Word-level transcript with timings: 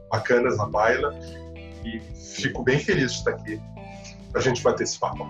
bacanas 0.10 0.58
na 0.58 0.66
baila. 0.66 1.14
E 1.86 2.00
fico 2.16 2.64
bem 2.64 2.80
feliz 2.80 3.12
de 3.12 3.18
estar 3.20 3.32
aqui 3.34 3.62
para 4.32 4.40
a 4.40 4.44
gente 4.44 4.62
bater 4.62 4.84
esse 4.84 5.00
papo. 5.00 5.26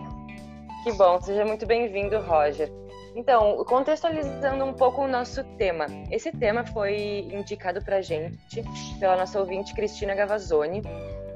Que 0.84 0.92
bom, 0.94 1.20
seja 1.22 1.44
muito 1.44 1.66
bem-vindo, 1.66 2.20
Roger. 2.22 2.72
Então, 3.18 3.64
contextualizando 3.66 4.64
um 4.64 4.74
pouco 4.74 5.02
o 5.02 5.08
nosso 5.08 5.44
tema. 5.58 5.88
Esse 6.12 6.32
tema 6.32 6.64
foi 6.64 7.28
indicado 7.32 7.84
para 7.84 8.00
gente 8.00 8.64
pela 9.00 9.18
nossa 9.18 9.40
ouvinte 9.40 9.74
Cristina 9.74 10.14
Gavazzoni. 10.14 10.84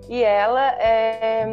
E 0.07 0.23
ela 0.23 0.71
é. 0.79 1.45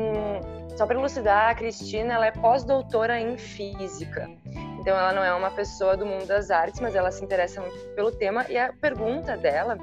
Só 0.77 0.87
para 0.87 0.99
elucidar, 0.99 1.49
a 1.49 1.55
Cristina 1.55 2.15
ela 2.15 2.27
é 2.27 2.31
pós-doutora 2.31 3.19
em 3.19 3.37
física. 3.39 4.31
Então, 4.79 4.97
ela 4.97 5.13
não 5.15 5.25
é 5.25 5.33
uma 5.33 5.51
pessoa 5.51 5.97
do 5.97 6.05
mundo 6.05 6.27
das 6.27 6.51
artes, 6.51 6.79
mas 6.79 6.95
ela 6.95 7.11
se 7.11 7.25
interessa 7.25 7.61
muito 7.61 7.95
pelo 7.95 8.13
tema. 8.13 8.45
E 8.51 8.57
a 8.59 8.73
pergunta 8.73 9.37
dela 9.37 9.79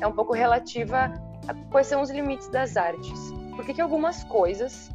é 0.00 0.06
um 0.06 0.12
pouco 0.12 0.32
relativa 0.32 1.12
a 1.46 1.54
quais 1.70 1.86
são 1.86 2.00
os 2.00 2.10
limites 2.10 2.48
das 2.48 2.76
artes. 2.76 3.20
Por 3.54 3.66
que, 3.66 3.74
que 3.74 3.80
algumas 3.82 4.24
coisas 4.24 4.90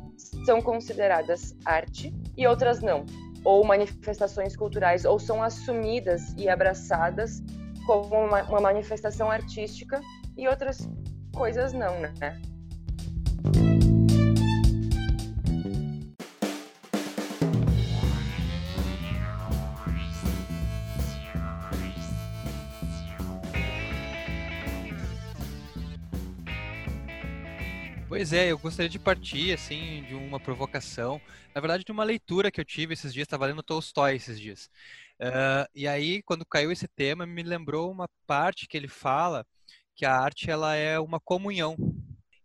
são 0.45 0.61
consideradas 0.61 1.55
arte 1.65 2.13
e 2.37 2.45
outras 2.45 2.81
não? 2.81 3.05
Ou 3.43 3.63
manifestações 3.63 4.55
culturais, 4.55 5.05
ou 5.05 5.19
são 5.19 5.41
assumidas 5.41 6.33
e 6.37 6.47
abraçadas 6.47 7.43
como 7.85 8.15
uma, 8.15 8.43
uma 8.43 8.61
manifestação 8.61 9.29
artística 9.29 10.01
e 10.37 10.47
outras 10.47 10.89
coisas 11.33 11.73
não, 11.73 11.99
né? 11.99 12.13
Pois 28.15 28.31
é, 28.31 28.49
eu 28.49 28.57
gostaria 28.57 28.87
de 28.87 28.97
partir 28.97 29.51
assim 29.51 30.01
de 30.03 30.15
uma 30.15 30.39
provocação, 30.39 31.21
na 31.53 31.59
verdade 31.59 31.83
de 31.83 31.91
uma 31.91 32.05
leitura 32.05 32.49
que 32.49 32.61
eu 32.61 32.63
tive 32.63 32.93
esses 32.93 33.13
dias, 33.13 33.25
estava 33.25 33.45
lendo 33.45 33.61
Tolstói 33.61 34.15
esses 34.15 34.39
dias. 34.39 34.69
Uh, 35.19 35.67
e 35.75 35.85
aí, 35.85 36.23
quando 36.23 36.45
caiu 36.45 36.71
esse 36.71 36.87
tema, 36.87 37.25
me 37.25 37.43
lembrou 37.43 37.91
uma 37.91 38.07
parte 38.25 38.69
que 38.69 38.77
ele 38.77 38.87
fala 38.87 39.45
que 39.93 40.05
a 40.05 40.15
arte 40.17 40.49
ela 40.49 40.73
é 40.75 40.97
uma 40.97 41.19
comunhão. 41.19 41.75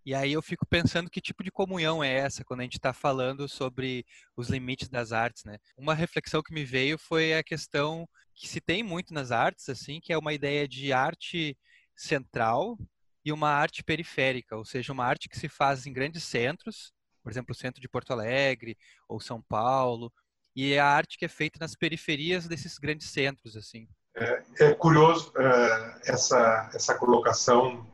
E 0.04 0.12
aí 0.12 0.32
eu 0.32 0.42
fico 0.42 0.66
pensando 0.66 1.08
que 1.08 1.20
tipo 1.20 1.44
de 1.44 1.52
comunhão 1.52 2.02
é 2.02 2.12
essa 2.12 2.44
quando 2.44 2.60
a 2.60 2.64
gente 2.64 2.76
está 2.76 2.92
falando 2.92 3.48
sobre 3.48 4.04
os 4.36 4.48
limites 4.48 4.88
das 4.88 5.12
artes, 5.12 5.44
né? 5.44 5.56
Uma 5.78 5.94
reflexão 5.94 6.42
que 6.42 6.52
me 6.52 6.64
veio 6.64 6.98
foi 6.98 7.34
a 7.34 7.44
questão 7.44 8.08
que 8.34 8.48
se 8.48 8.60
tem 8.60 8.82
muito 8.82 9.14
nas 9.14 9.30
artes, 9.30 9.68
assim, 9.68 10.00
que 10.00 10.12
é 10.12 10.18
uma 10.18 10.32
ideia 10.32 10.66
de 10.66 10.92
arte 10.92 11.56
central 11.94 12.76
e 13.24 13.32
uma 13.32 13.50
arte 13.50 13.82
periférica, 13.82 14.56
ou 14.56 14.64
seja, 14.64 14.92
uma 14.92 15.04
arte 15.04 15.28
que 15.28 15.38
se 15.38 15.48
faz 15.48 15.86
em 15.86 15.92
grandes 15.92 16.24
centros, 16.24 16.92
por 17.22 17.30
exemplo, 17.30 17.52
o 17.52 17.58
centro 17.58 17.80
de 17.80 17.88
Porto 17.88 18.12
Alegre 18.12 18.76
ou 19.08 19.20
São 19.20 19.42
Paulo, 19.42 20.12
e 20.56 20.72
é 20.72 20.80
a 20.80 20.86
arte 20.86 21.18
que 21.18 21.24
é 21.24 21.28
feita 21.28 21.58
nas 21.60 21.74
periferias 21.74 22.46
desses 22.46 22.78
grandes 22.78 23.10
centros, 23.10 23.56
assim. 23.56 23.86
É, 24.16 24.42
é 24.60 24.74
curioso 24.74 25.30
uh, 25.30 26.00
essa 26.04 26.70
essa 26.74 26.98
colocação 26.98 27.86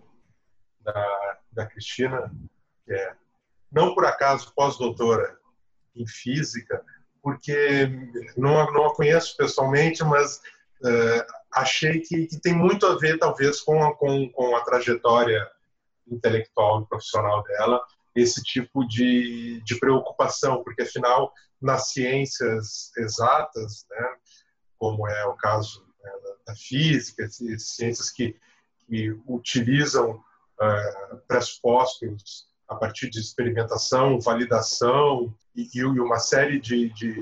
da, 0.81 1.39
da 1.53 1.67
Cristina, 1.67 2.33
que 2.85 2.93
é 2.93 3.15
não 3.71 3.95
por 3.95 4.07
acaso 4.07 4.55
pós-doutora 4.55 5.39
em 5.95 6.07
física, 6.07 6.83
porque 7.23 7.89
não, 8.37 8.73
não 8.73 8.87
a 8.87 8.95
conheço 8.95 9.37
pessoalmente, 9.37 10.03
mas 10.05 10.39
uh, 10.81 11.27
achei 11.57 12.01
que, 12.01 12.27
que, 12.27 12.39
tem 12.39 12.55
muito 12.55 12.87
a 12.87 12.97
ver, 12.99 13.19
talvez, 13.19 13.63
com 13.63 13.83
a, 13.83 13.97
com, 13.97 14.29
com 14.31 14.55
a 14.55 14.61
trajetória 14.61 15.51
intelectual 16.07 16.83
e 16.83 16.87
profissional 16.87 17.43
dela, 17.43 17.83
esse 18.15 18.43
tipo 18.43 18.87
de, 18.87 19.63
de 19.65 19.79
preocupação, 19.79 20.63
porque, 20.63 20.83
afinal, 20.83 21.33
nas 21.61 21.89
ciências 21.89 22.93
exatas, 22.99 23.87
né, 23.91 24.15
como 24.79 25.09
é 25.09 25.25
o 25.27 25.35
caso 25.35 25.83
né, 26.05 26.13
da, 26.47 26.55
física, 26.55 27.27
ciências 27.29 28.11
que, 28.11 28.37
que 28.87 29.11
utilizam 29.27 30.13
uh, 30.13 31.17
pressupostos 31.27 32.47
a 32.69 32.75
partir 32.75 33.09
de 33.09 33.19
experimentação, 33.19 34.21
validação 34.21 35.35
e, 35.55 35.69
e 35.75 35.85
uma 35.85 36.19
série 36.19 36.61
de, 36.61 36.91
de, 36.91 37.21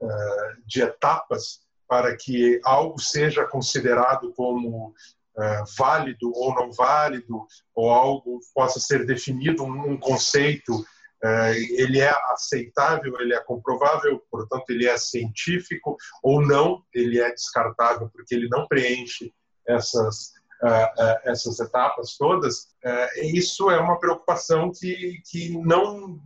uh, 0.00 0.62
de 0.66 0.82
etapas 0.82 1.65
para 1.88 2.16
que 2.16 2.60
algo 2.64 3.00
seja 3.00 3.44
considerado 3.46 4.32
como 4.34 4.88
uh, 4.88 5.64
válido 5.78 6.30
ou 6.34 6.54
não 6.54 6.72
válido, 6.72 7.46
ou 7.74 7.90
algo 7.90 8.40
possa 8.54 8.80
ser 8.80 9.06
definido 9.06 9.64
um, 9.64 9.96
conceito, 9.98 10.74
uh, 10.74 11.54
ele 11.78 12.00
é 12.00 12.12
aceitável, 12.32 13.20
ele 13.20 13.34
é 13.34 13.40
comprovável, 13.40 14.22
portanto 14.30 14.64
ele 14.70 14.86
é 14.86 14.96
científico, 14.96 15.96
ou 16.22 16.44
não, 16.44 16.82
ele 16.92 17.20
é 17.20 17.32
descartável 17.32 18.10
porque 18.12 18.34
ele 18.34 18.48
não 18.48 18.66
preenche 18.66 19.32
essas 19.66 20.32
uh, 20.62 21.18
essas 21.24 21.58
etapas 21.60 22.16
todas. 22.16 22.68
isso 23.22 23.70
é 23.70 23.78
uma 23.78 23.98
preocupação 23.98 24.70
que 24.72 25.20
que 25.30 25.56
não 25.58 26.20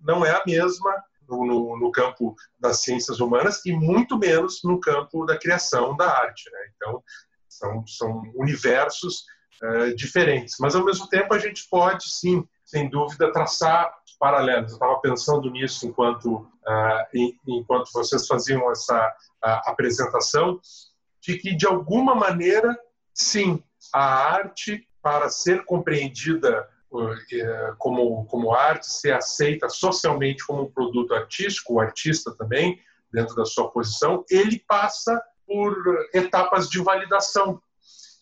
não 0.00 0.24
é 0.24 0.30
a 0.30 0.42
mesma 0.46 1.04
no, 1.28 1.44
no, 1.46 1.78
no, 1.78 1.92
campo 1.92 2.34
das 2.58 2.82
ciências 2.82 3.20
humanas 3.20 3.64
e 3.66 3.72
muito 3.72 4.18
menos 4.18 4.60
no 4.64 4.80
campo 4.80 5.24
da 5.24 5.38
criação 5.38 5.96
da 5.96 6.10
arte. 6.10 6.50
Né? 6.50 6.58
Então, 6.74 7.02
são, 7.48 7.86
são 7.86 8.22
universos 8.34 9.24
uh, 9.62 9.94
diferentes. 9.94 10.56
Mas, 10.60 10.74
ao 10.74 10.84
mesmo 10.84 11.08
tempo, 11.08 11.34
a 11.34 11.38
gente 11.38 11.68
pode, 11.70 12.08
sim, 12.08 12.46
sem 12.64 12.88
dúvida, 12.88 13.32
traçar 13.32 13.92
paralelos. 14.18 14.72
Eu 14.72 14.76
estava 14.76 15.00
pensando 15.00 15.50
nisso 15.50 15.86
enquanto, 15.86 16.36
uh, 16.36 17.06
em, 17.14 17.38
enquanto 17.46 17.90
vocês 17.92 18.26
faziam 18.26 18.70
essa 18.70 19.08
uh, 19.44 19.70
apresentação, 19.70 20.60
de 21.20 21.38
que, 21.38 21.54
de 21.54 21.66
alguma 21.66 22.14
maneira, 22.14 22.78
sim, 23.14 23.62
a 23.92 24.02
arte, 24.02 24.86
para 25.02 25.28
ser 25.28 25.64
compreendida 25.64 26.68
como, 27.78 28.24
como 28.26 28.54
arte, 28.54 28.90
ser 28.90 29.12
aceita 29.12 29.68
socialmente 29.68 30.46
como 30.46 30.62
um 30.62 30.70
produto 30.70 31.14
artístico, 31.14 31.74
o 31.74 31.80
artista 31.80 32.34
também, 32.36 32.80
dentro 33.12 33.34
da 33.34 33.44
sua 33.44 33.70
posição, 33.70 34.24
ele 34.30 34.58
passa 34.66 35.20
por 35.46 35.74
etapas 36.14 36.68
de 36.68 36.82
validação. 36.82 37.60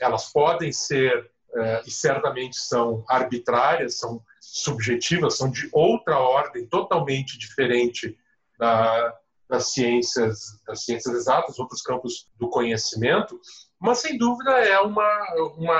Elas 0.00 0.32
podem 0.32 0.72
ser, 0.72 1.30
é, 1.54 1.82
e 1.86 1.90
certamente 1.90 2.56
são 2.56 3.04
arbitrárias, 3.08 3.98
são 3.98 4.22
subjetivas, 4.40 5.36
são 5.36 5.50
de 5.50 5.68
outra 5.72 6.18
ordem, 6.18 6.66
totalmente 6.66 7.38
diferente 7.38 8.16
da, 8.58 9.16
das 9.48 9.72
ciências, 9.72 10.60
das 10.66 10.84
ciências 10.84 11.14
exatas, 11.14 11.58
outros 11.58 11.82
campos 11.82 12.30
do 12.38 12.48
conhecimento, 12.48 13.40
mas 13.78 13.98
sem 13.98 14.16
dúvida 14.16 14.50
é 14.52 14.78
uma, 14.80 15.34
uma, 15.56 15.76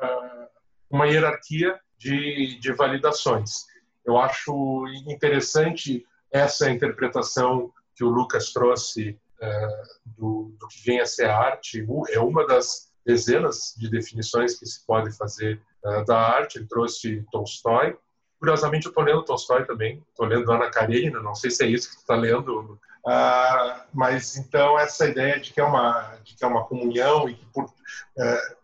ah, 0.00 0.48
uma 0.90 1.06
hierarquia 1.06 1.78
de, 2.02 2.58
de 2.58 2.72
validações. 2.72 3.66
Eu 4.04 4.18
acho 4.18 4.84
interessante 5.06 6.04
essa 6.32 6.68
interpretação 6.68 7.72
que 7.94 8.02
o 8.02 8.08
Lucas 8.08 8.52
trouxe 8.52 9.18
uh, 9.40 10.12
do, 10.18 10.56
do, 10.58 10.66
que 10.66 10.84
vem 10.84 11.00
a 11.00 11.06
ser 11.06 11.26
arte. 11.26 11.86
É 12.10 12.18
uma 12.18 12.44
das 12.46 12.90
dezenas 13.06 13.74
de 13.78 13.88
definições 13.88 14.58
que 14.58 14.66
se 14.66 14.84
pode 14.84 15.16
fazer 15.16 15.62
uh, 15.84 16.04
da 16.04 16.18
arte. 16.18 16.58
Ele 16.58 16.66
trouxe 16.66 17.24
Tolstói. 17.30 17.96
Curiosamente, 18.40 18.86
eu 18.86 18.90
estou 18.90 19.04
lendo 19.04 19.24
Tolstói 19.24 19.64
também. 19.64 20.02
Estou 20.08 20.26
lendo 20.26 20.50
Ana 20.50 20.70
Karenina. 20.70 21.20
Não 21.20 21.34
sei 21.34 21.50
se 21.50 21.64
é 21.64 21.68
isso 21.68 21.90
que 21.90 21.96
está 21.96 22.16
lendo. 22.16 22.80
Uh, 23.06 23.82
mas 23.92 24.36
então 24.36 24.78
essa 24.78 25.06
ideia 25.06 25.38
de 25.38 25.52
que 25.52 25.60
é 25.60 25.64
uma 25.64 26.16
de 26.24 26.34
que 26.34 26.44
é 26.44 26.46
uma 26.46 26.64
comunhão 26.64 27.28
e 27.28 27.34
que 27.34 27.44
por, 27.46 27.72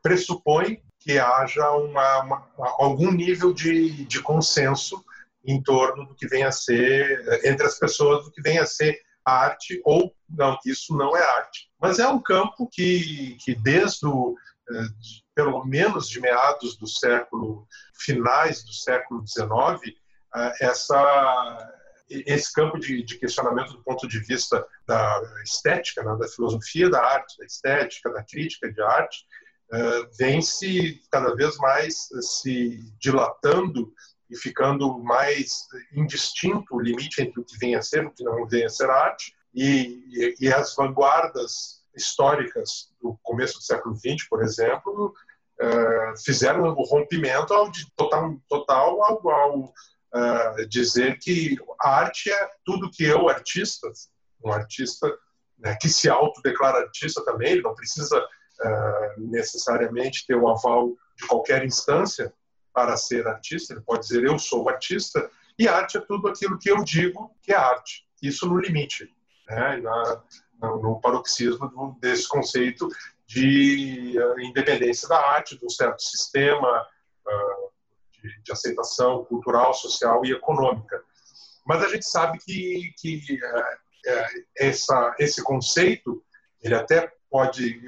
pressupõe 0.00 0.80
que 1.08 1.18
haja 1.18 1.70
uma, 1.70 2.20
uma, 2.20 2.48
algum 2.78 3.10
nível 3.10 3.54
de, 3.54 4.04
de 4.04 4.20
consenso 4.20 5.02
em 5.42 5.62
torno 5.62 6.04
do 6.04 6.14
que 6.14 6.28
vem 6.28 6.44
a 6.44 6.52
ser, 6.52 7.40
entre 7.46 7.66
as 7.66 7.78
pessoas, 7.78 8.26
do 8.26 8.30
que 8.30 8.42
vem 8.42 8.58
a 8.58 8.66
ser 8.66 9.00
arte 9.24 9.80
ou 9.86 10.14
não, 10.28 10.58
isso 10.66 10.94
não 10.94 11.16
é 11.16 11.22
arte. 11.38 11.70
Mas 11.80 11.98
é 11.98 12.06
um 12.06 12.20
campo 12.20 12.68
que, 12.70 13.38
que 13.42 13.54
desde 13.54 14.06
o, 14.06 14.36
eh, 14.70 14.88
pelo 15.34 15.64
menos 15.64 16.10
de 16.10 16.20
meados 16.20 16.76
do 16.76 16.86
século, 16.86 17.66
finais 17.94 18.62
do 18.62 18.74
século 18.74 19.24
XIX, 19.26 19.96
eh, 20.36 20.52
essa, 20.60 21.72
esse 22.10 22.52
campo 22.52 22.78
de, 22.78 23.02
de, 23.02 23.18
questionamento 23.18 23.72
do 23.72 23.82
ponto 23.82 24.06
de 24.06 24.18
vista 24.18 24.62
da 24.86 25.22
estética, 25.42 26.02
né, 26.02 26.14
da 26.18 26.28
filosofia 26.28 26.90
da 26.90 27.02
arte, 27.02 27.38
da 27.38 27.46
estética, 27.46 28.12
da 28.12 28.22
crítica 28.22 28.70
de 28.70 28.82
arte, 28.82 29.24
vem 30.18 30.40
se 30.40 31.02
cada 31.10 31.34
vez 31.34 31.56
mais 31.58 32.08
se 32.20 32.80
dilatando 32.98 33.92
e 34.30 34.36
ficando 34.36 34.98
mais 34.98 35.66
indistinto 35.92 36.74
o 36.74 36.80
limite 36.80 37.22
entre 37.22 37.40
o 37.40 37.44
que 37.44 37.58
vem 37.58 37.74
a 37.74 37.82
ser 37.82 38.04
e 38.04 38.06
o 38.06 38.10
que 38.10 38.24
não 38.24 38.46
vem 38.46 38.64
a 38.64 38.68
ser 38.68 38.90
arte, 38.90 39.34
e, 39.54 40.04
e, 40.10 40.34
e, 40.40 40.52
as 40.52 40.74
vanguardas 40.74 41.82
históricas 41.96 42.92
do 43.00 43.18
começo 43.22 43.54
do 43.54 43.64
século 43.64 43.96
XX, 43.96 44.28
por 44.28 44.42
exemplo, 44.42 45.14
uh, 45.60 46.24
fizeram 46.24 46.68
o 46.68 46.82
rompimento 46.84 47.52
ao, 47.54 47.70
de, 47.70 47.90
total, 47.96 48.36
total 48.48 49.02
ao, 49.02 49.28
ao 49.28 49.60
uh, 49.64 50.68
dizer 50.68 51.18
que 51.18 51.56
a 51.80 51.90
arte 51.96 52.30
é 52.30 52.50
tudo 52.64 52.90
que 52.90 53.04
eu, 53.04 53.28
artista, 53.28 53.90
um 54.44 54.52
artista 54.52 55.12
né, 55.58 55.76
que 55.80 55.88
se 55.88 56.08
autodeclara 56.08 56.78
artista 56.78 57.24
também, 57.24 57.52
ele 57.52 57.62
não 57.62 57.74
precisa 57.74 58.24
uh, 58.60 59.20
necessariamente 59.30 60.26
ter 60.26 60.34
o 60.34 60.48
aval 60.48 60.94
de 61.16 61.26
qualquer 61.26 61.64
instância, 61.64 62.32
para 62.72 62.96
ser 62.96 63.26
artista, 63.26 63.72
ele 63.72 63.80
pode 63.80 64.06
dizer 64.06 64.24
eu 64.24 64.38
sou 64.38 64.68
artista, 64.68 65.28
e 65.58 65.66
arte 65.66 65.96
é 65.98 66.00
tudo 66.00 66.28
aquilo 66.28 66.56
que 66.58 66.70
eu 66.70 66.84
digo 66.84 67.34
que 67.42 67.52
é 67.52 67.56
arte, 67.56 68.06
isso 68.22 68.46
no 68.46 68.56
limite, 68.56 69.12
né? 69.48 69.78
Na, 69.78 70.22
no 70.60 71.00
paroxismo 71.00 71.96
desse 72.00 72.28
conceito 72.28 72.88
de 73.26 74.16
uh, 74.16 74.40
independência 74.40 75.08
da 75.08 75.18
arte, 75.18 75.58
de 75.58 75.64
um 75.64 75.68
certo 75.68 76.00
sistema 76.00 76.86
uh, 77.26 77.70
de, 78.12 78.42
de, 78.42 78.52
aceitação 78.52 79.24
cultural, 79.24 79.74
social 79.74 80.24
e 80.24 80.32
econômica. 80.32 81.02
Mas 81.66 81.82
a 81.82 81.88
gente 81.88 82.08
sabe 82.08 82.38
que, 82.38 82.92
que 82.96 83.34
uh, 83.34 84.44
essa, 84.56 85.14
esse 85.18 85.42
conceito 85.42 86.22
ele 86.62 86.74
até 86.74 87.12
pode 87.30 87.80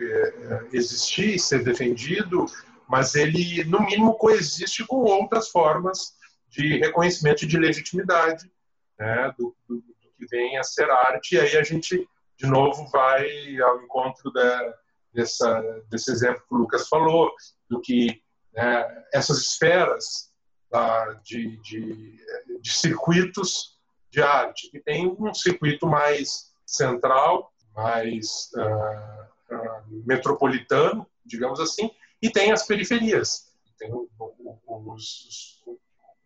existir, 0.72 1.38
ser 1.38 1.64
defendido 1.64 2.46
mas 2.90 3.14
ele, 3.14 3.62
no 3.64 3.81
mínimo, 3.82 4.14
coexiste 4.14 4.84
com 4.84 4.96
outras 4.96 5.48
formas 5.48 6.16
de 6.48 6.78
reconhecimento 6.78 7.46
de 7.46 7.56
legitimidade 7.56 8.50
né, 8.98 9.32
do, 9.38 9.56
do, 9.69 9.76
do, 9.76 9.94
que 10.19 10.26
vem 10.26 10.58
a 10.58 10.64
ser 10.64 10.90
arte. 10.90 11.37
E 11.37 11.40
aí 11.40 11.56
a 11.56 11.62
gente, 11.62 12.04
de 12.37 12.46
novo, 12.48 12.88
vai 12.88 13.56
ao 13.60 13.81
encontro 13.81 14.32
da, 14.32 14.75
dessa, 15.14 15.62
desse 15.88 16.10
exemplo 16.10 16.42
que 16.48 16.54
o 16.56 16.58
Lucas 16.58 16.88
falou, 16.88 17.32
do 17.69 17.81
que 17.81 18.20
né, 18.52 19.04
essas 19.14 19.38
esferas 19.38 20.32
tá, 20.69 21.12
de, 21.22 21.58
de, 21.58 22.19
de 22.60 22.72
circuitos 22.72 23.78
de 24.10 24.20
arte, 24.20 24.69
que 24.69 24.81
tem 24.81 25.06
um 25.06 25.32
circuito 25.32 25.87
mais 25.87 26.50
central, 26.66 27.52
mais 27.72 28.50
uh, 28.56 29.29
uh, 29.50 30.06
metropolitano, 30.06 31.06
digamos 31.25 31.61
assim, 31.61 31.91
e 32.23 32.31
tem 32.31 32.52
as 32.52 32.67
periferias, 32.67 33.52
tem 33.79 33.93
os, 33.94 35.62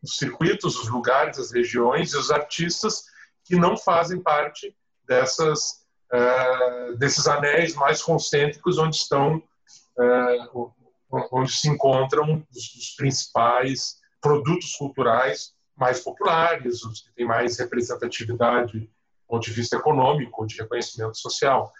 os 0.03 0.17
circuitos, 0.17 0.76
os 0.76 0.88
lugares, 0.88 1.38
as 1.38 1.53
regiões 1.53 2.12
e 2.12 2.17
os 2.17 2.31
artistas 2.31 3.05
que 3.44 3.56
não 3.56 3.76
fazem 3.76 4.21
parte 4.21 4.76
dessas 5.06 5.85
uh, 6.12 6.97
desses 6.97 7.26
anéis 7.26 7.75
mais 7.75 8.03
concêntricos 8.03 8.79
onde 8.79 8.97
estão 8.97 9.37
uh, 9.99 10.73
onde 11.32 11.53
se 11.53 11.69
encontram 11.69 12.44
os, 12.50 12.75
os, 12.75 12.91
principais 12.97 13.97
produtos 14.21 14.75
culturais 14.76 15.55
mais 15.76 16.00
populares, 16.00 16.82
os 16.82 17.03
que 17.03 17.15
têm 17.15 17.26
mais 17.26 17.59
representatividade 17.59 18.81
do 18.81 18.88
ponto 19.29 19.44
de 19.44 19.53
vista 19.53 19.76
econômico, 19.76 20.47
de 20.47 20.56
reconhecimento 20.56 21.17
social. 21.17 21.73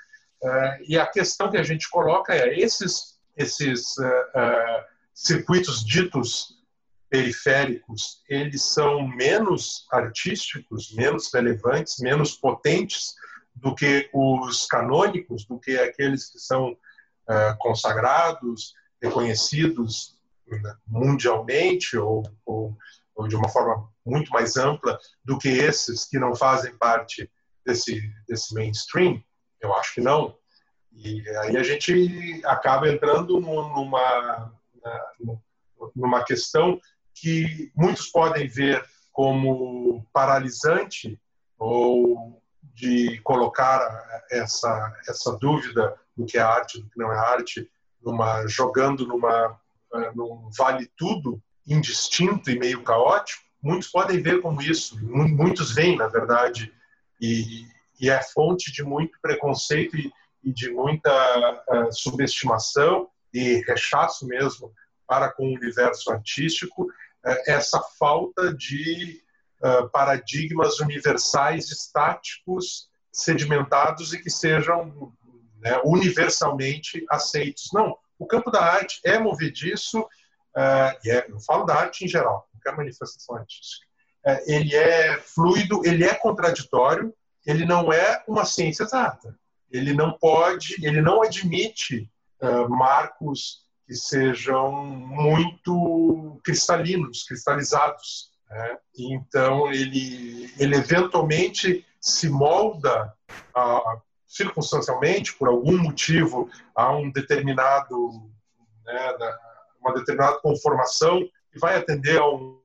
Uh, 0.45 0.77
e 0.87 0.99
a 0.99 1.07
questão 1.07 1.51
que 1.51 1.57
a 1.57 1.63
gente 1.63 1.89
coloca 1.89 2.35
é 2.35 2.61
esses 2.61 3.15
esses 3.35 3.97
uh, 3.97 4.05
uh, 4.05 4.85
circuitos 5.15 5.83
ditos 5.83 6.63
periféricos, 7.09 8.23
eles 8.29 8.63
são 8.63 9.09
menos 9.09 9.87
artísticos, 9.91 10.95
menos 10.95 11.33
relevantes, 11.33 11.99
menos 11.99 12.35
potentes 12.35 13.15
do 13.55 13.75
que 13.75 14.11
os 14.13 14.67
canônicos, 14.67 15.47
do 15.47 15.59
que 15.59 15.79
aqueles 15.79 16.29
que 16.31 16.39
são 16.39 16.77
consagrados, 17.61 18.75
reconhecidos 19.01 20.19
mundialmente 20.87 21.97
ou, 21.97 22.25
ou, 22.45 22.77
ou, 23.15 23.29
de 23.29 23.37
uma 23.37 23.49
forma 23.49 23.89
muito 24.05 24.31
mais 24.33 24.57
ampla 24.57 24.99
do 25.25 25.39
que 25.39 25.49
esses 25.49 26.05
que 26.05 26.19
não 26.19 26.35
fazem 26.35 26.77
parte 26.77 27.31
desse, 27.65 28.03
desse 28.29 28.53
mainstream? 28.55 29.23
Eu 29.65 29.75
acho 29.75 29.95
que 29.95 30.01
não. 30.01 30.37
E 30.93 31.29
aí 31.39 31.57
a 31.57 31.63
gente 31.63 32.41
acaba 32.45 32.89
entrando 32.89 33.41
numa, 33.41 34.53
numa 35.95 36.25
questão 36.25 36.79
que 37.15 37.73
muitos 37.75 38.07
podem 38.09 38.47
ver 38.47 38.85
como 39.13 40.07
paralisante 40.13 41.19
ou 41.59 42.43
de 42.75 43.21
colocar 43.23 43.81
essa 44.31 44.93
essa 45.09 45.37
dúvida 45.39 45.97
do 46.17 46.27
que 46.27 46.37
é 46.37 46.41
arte 46.41 46.81
do 46.81 46.91
que 46.91 46.99
não 46.99 47.13
é 47.13 47.17
arte 47.17 47.71
numa 48.03 48.47
jogando 48.49 49.07
numa 49.07 49.59
num 50.15 50.51
vale 50.59 50.91
tudo 50.97 51.41
indistinto 51.67 52.51
e 52.51 52.59
meio 52.59 52.83
caótico 52.83 53.43
muitos 53.63 53.89
podem 53.89 54.21
ver 54.21 54.41
como 54.41 54.61
isso 54.61 54.99
muitos 55.05 55.73
veem 55.73 55.97
na 55.97 56.09
verdade 56.09 56.73
e, 57.21 57.65
e 58.01 58.11
é 58.11 58.23
fonte 58.23 58.73
de 58.73 58.83
muito 58.83 59.19
preconceito 59.21 59.97
e, 59.97 60.13
e 60.43 60.53
de 60.53 60.71
muita 60.71 61.11
uh, 61.69 61.93
subestimação 61.93 63.09
e 63.33 63.63
rechaço 63.67 64.27
mesmo 64.27 64.73
para 65.07 65.31
com 65.31 65.45
o 65.45 65.55
universo 65.55 66.11
artístico, 66.11 66.85
uh, 66.85 67.37
essa 67.47 67.81
falta 67.99 68.53
de 68.55 69.23
uh, 69.63 69.89
paradigmas 69.91 70.81
universais 70.81 71.71
estáticos, 71.71 72.89
sedimentados 73.13 74.13
e 74.13 74.21
que 74.21 74.31
sejam 74.31 75.13
né, 75.61 75.81
universalmente 75.85 77.05
aceitos. 77.09 77.71
Não, 77.73 77.97
o 78.19 78.27
campo 78.27 78.51
da 78.51 78.61
arte 78.61 79.01
é 79.05 79.19
movediço, 79.19 80.07
e 81.05 81.11
é, 81.11 81.27
eu 81.29 81.41
falo 81.41 81.65
da 81.65 81.75
arte 81.75 82.05
em 82.05 82.09
geral, 82.09 82.49
qualquer 82.53 82.77
manifestação 82.77 83.37
artística. 83.37 83.87
ele 84.47 84.75
é 84.75 85.17
fluido, 85.19 85.81
ele 85.85 86.05
é 86.05 86.15
contraditório, 86.15 87.15
ele 87.47 87.65
não 87.65 87.93
é 87.93 88.23
uma 88.27 88.45
ciência 88.45 88.85
exata 88.85 89.37
ele 89.75 89.93
não 89.93 90.13
pode, 90.13 90.77
ele 90.87 91.03
não 91.03 91.21
admite 91.21 92.09
uh, 92.41 92.69
marcos 92.69 93.65
que 93.85 93.95
sejam 93.95 94.73
muito 94.85 96.41
cristalinos, 96.45 97.25
cristalizados. 97.25 98.31
Né? 98.49 98.79
Então 98.97 99.73
ele, 99.73 100.49
ele 100.61 100.77
eventualmente 100.77 101.85
se 102.01 102.29
molda 102.29 103.13
uh, 103.57 104.01
circunstancialmente 104.29 105.35
por 105.35 105.49
algum 105.49 105.77
motivo 105.77 106.49
a 106.77 106.93
um 106.93 107.11
determinado, 107.11 108.31
né, 108.85 109.17
uma 109.81 109.93
determinada 109.93 110.39
conformação 110.39 111.21
que 111.53 111.59
vai 111.59 111.77
atender 111.77 112.19
a 112.19 112.29
um, 112.29 112.61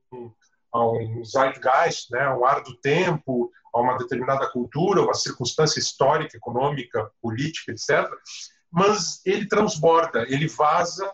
a 0.71 0.91
um 0.91 1.24
zeitgeist, 1.25 2.12
né, 2.12 2.29
um 2.29 2.45
ar 2.45 2.62
do 2.62 2.75
tempo, 2.77 3.51
a 3.73 3.79
uma 3.79 3.97
determinada 3.97 4.49
cultura, 4.49 5.01
uma 5.01 5.13
circunstância 5.13 5.79
histórica, 5.79 6.38
econômica, 6.38 7.11
política, 7.21 7.71
etc. 7.71 8.09
Mas 8.71 9.21
ele 9.25 9.47
transborda, 9.47 10.23
ele 10.27 10.47
vaza 10.47 11.11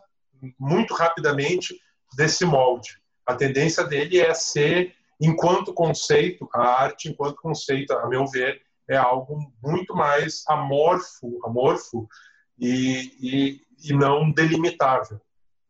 muito 0.60 0.94
rapidamente 0.94 1.80
desse 2.16 2.46
molde. 2.46 3.00
A 3.26 3.34
tendência 3.34 3.84
dele 3.84 4.20
é 4.20 4.34
ser, 4.34 4.94
enquanto 5.20 5.74
conceito, 5.74 6.48
a 6.54 6.62
arte, 6.62 7.10
enquanto 7.10 7.42
conceito, 7.42 7.94
a 7.94 8.08
meu 8.08 8.28
ver, 8.28 8.62
é 8.88 8.96
algo 8.96 9.52
muito 9.64 9.96
mais 9.96 10.44
amorfo, 10.48 11.40
amorfo 11.44 12.08
e, 12.60 13.12
e, 13.20 13.90
e 13.90 13.94
não 13.94 14.32
delimitável. 14.32 15.20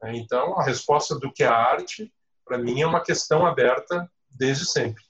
Então, 0.03 0.59
a 0.59 0.63
resposta 0.63 1.17
do 1.17 1.31
que 1.31 1.43
é 1.43 1.47
arte, 1.47 2.13
para 2.45 2.57
mim, 2.57 2.81
é 2.81 2.87
uma 2.87 3.03
questão 3.03 3.45
aberta 3.45 4.09
desde 4.29 4.65
sempre. 4.65 5.03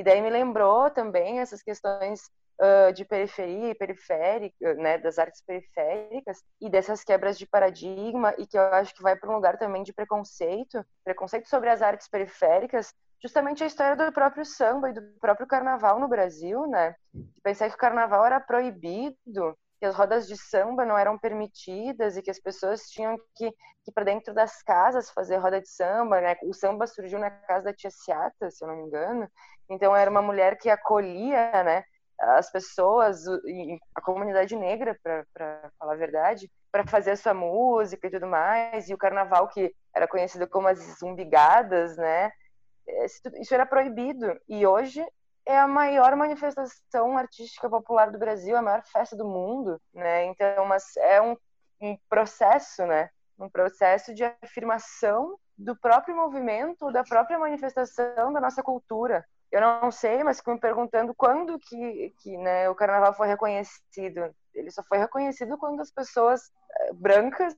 E 0.00 0.02
daí 0.02 0.22
me 0.22 0.30
lembrou 0.30 0.88
também 0.88 1.40
essas 1.40 1.62
questões 1.62 2.22
uh, 2.58 2.90
de 2.90 3.04
periferia 3.04 3.68
e 3.68 3.74
periférica, 3.74 4.72
né, 4.76 4.96
das 4.96 5.18
artes 5.18 5.42
periféricas 5.42 6.42
e 6.58 6.70
dessas 6.70 7.04
quebras 7.04 7.36
de 7.36 7.46
paradigma 7.46 8.34
e 8.38 8.46
que 8.46 8.56
eu 8.56 8.62
acho 8.72 8.94
que 8.94 9.02
vai 9.02 9.14
para 9.14 9.28
um 9.28 9.34
lugar 9.34 9.58
também 9.58 9.82
de 9.82 9.92
preconceito, 9.92 10.82
preconceito 11.04 11.50
sobre 11.50 11.68
as 11.68 11.82
artes 11.82 12.08
periféricas, 12.08 12.94
justamente 13.22 13.62
a 13.62 13.66
história 13.66 13.94
do 13.94 14.10
próprio 14.10 14.42
samba 14.42 14.88
e 14.88 14.94
do 14.94 15.02
próprio 15.20 15.46
carnaval 15.46 16.00
no 16.00 16.08
Brasil, 16.08 16.66
né? 16.66 16.94
Pensar 17.42 17.68
que 17.68 17.74
o 17.74 17.78
carnaval 17.78 18.24
era 18.24 18.40
proibido 18.40 19.54
que 19.80 19.86
as 19.86 19.96
rodas 19.96 20.28
de 20.28 20.36
samba 20.36 20.84
não 20.84 20.96
eram 20.96 21.18
permitidas 21.18 22.16
e 22.16 22.22
que 22.22 22.30
as 22.30 22.38
pessoas 22.38 22.82
tinham 22.82 23.16
que 23.34 23.46
ir 23.46 23.92
para 23.94 24.04
dentro 24.04 24.34
das 24.34 24.62
casas 24.62 25.10
fazer 25.10 25.38
roda 25.38 25.58
de 25.58 25.68
samba, 25.68 26.20
né? 26.20 26.36
O 26.44 26.52
samba 26.52 26.86
surgiu 26.86 27.18
na 27.18 27.30
casa 27.30 27.64
da 27.64 27.72
tia 27.72 27.90
Ciata, 27.90 28.50
se 28.50 28.62
eu 28.62 28.68
não 28.68 28.76
me 28.76 28.82
engano. 28.82 29.26
Então 29.70 29.96
era 29.96 30.10
uma 30.10 30.20
mulher 30.20 30.58
que 30.58 30.68
acolhia, 30.68 31.64
né, 31.64 31.82
as 32.20 32.52
pessoas, 32.52 33.24
a 33.94 34.00
comunidade 34.02 34.54
negra, 34.54 34.94
para 35.02 35.70
falar 35.78 35.94
a 35.94 35.96
verdade, 35.96 36.50
para 36.70 36.86
fazer 36.86 37.12
a 37.12 37.16
sua 37.16 37.32
música 37.32 38.06
e 38.06 38.10
tudo 38.10 38.26
mais. 38.26 38.90
E 38.90 38.94
o 38.94 38.98
carnaval 38.98 39.48
que 39.48 39.74
era 39.96 40.06
conhecido 40.06 40.46
como 40.46 40.68
as 40.68 40.78
zumbigadas, 40.98 41.96
né? 41.96 42.30
Isso 43.40 43.54
era 43.54 43.64
proibido. 43.64 44.38
E 44.46 44.66
hoje 44.66 45.02
é 45.46 45.58
a 45.58 45.66
maior 45.66 46.14
manifestação 46.16 47.16
artística 47.16 47.68
popular 47.68 48.10
do 48.10 48.18
Brasil, 48.18 48.56
a 48.56 48.62
maior 48.62 48.82
festa 48.84 49.16
do 49.16 49.24
mundo, 49.24 49.80
né? 49.92 50.24
Então, 50.26 50.64
mas 50.66 50.96
é 50.96 51.20
um, 51.20 51.36
um 51.80 51.96
processo, 52.08 52.86
né? 52.86 53.10
Um 53.38 53.48
processo 53.48 54.14
de 54.14 54.24
afirmação 54.42 55.36
do 55.56 55.76
próprio 55.76 56.14
movimento, 56.14 56.90
da 56.92 57.02
própria 57.02 57.38
manifestação 57.38 58.32
da 58.32 58.40
nossa 58.40 58.62
cultura. 58.62 59.24
Eu 59.50 59.60
não 59.60 59.90
sei, 59.90 60.22
mas 60.22 60.38
fico 60.38 60.52
me 60.52 60.60
perguntando 60.60 61.14
quando 61.14 61.58
que, 61.58 62.14
que 62.20 62.36
né, 62.36 62.68
o 62.70 62.74
carnaval 62.74 63.12
foi 63.14 63.26
reconhecido. 63.26 64.34
Ele 64.54 64.70
só 64.70 64.82
foi 64.84 64.98
reconhecido 64.98 65.58
quando 65.58 65.80
as 65.80 65.90
pessoas 65.90 66.52
eh, 66.70 66.92
brancas 66.94 67.54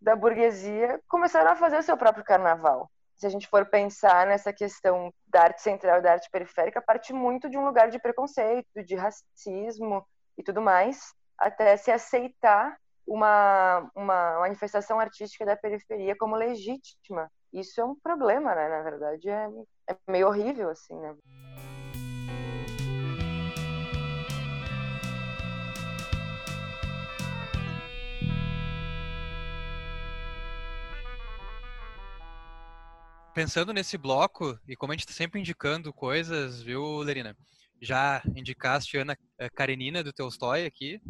da 0.00 0.14
burguesia 0.14 1.00
começaram 1.08 1.50
a 1.50 1.56
fazer 1.56 1.78
o 1.78 1.82
seu 1.82 1.96
próprio 1.96 2.24
carnaval 2.24 2.90
se 3.20 3.26
a 3.26 3.30
gente 3.30 3.46
for 3.46 3.66
pensar 3.66 4.26
nessa 4.26 4.50
questão 4.50 5.12
da 5.26 5.42
arte 5.42 5.60
central 5.60 5.98
e 5.98 6.02
da 6.02 6.12
arte 6.12 6.30
periférica, 6.30 6.80
parte 6.80 7.12
muito 7.12 7.50
de 7.50 7.58
um 7.58 7.66
lugar 7.66 7.90
de 7.90 7.98
preconceito, 7.98 8.82
de 8.82 8.96
racismo 8.96 10.02
e 10.38 10.42
tudo 10.42 10.62
mais, 10.62 11.12
até 11.38 11.76
se 11.76 11.90
aceitar 11.90 12.78
uma, 13.06 13.90
uma 13.94 14.38
manifestação 14.40 14.98
artística 14.98 15.44
da 15.44 15.54
periferia 15.54 16.16
como 16.16 16.34
legítima. 16.34 17.30
Isso 17.52 17.78
é 17.78 17.84
um 17.84 17.94
problema, 17.94 18.54
né? 18.54 18.68
Na 18.70 18.82
verdade, 18.82 19.28
é, 19.28 19.48
é 19.90 19.96
meio 20.08 20.28
horrível, 20.28 20.70
assim, 20.70 20.98
né? 20.98 21.14
Pensando 33.34 33.72
nesse 33.72 33.96
bloco, 33.96 34.58
e 34.66 34.76
como 34.76 34.92
a 34.92 34.94
gente 34.94 35.02
está 35.02 35.12
sempre 35.12 35.40
indicando 35.40 35.92
coisas, 35.92 36.62
viu, 36.62 36.98
Lerina? 36.98 37.36
Já 37.80 38.22
indicaste 38.36 38.98
Ana 38.98 39.16
eh, 39.38 39.48
Karenina 39.48 40.04
do 40.04 40.12
Tolstói 40.12 40.66
aqui. 40.66 41.00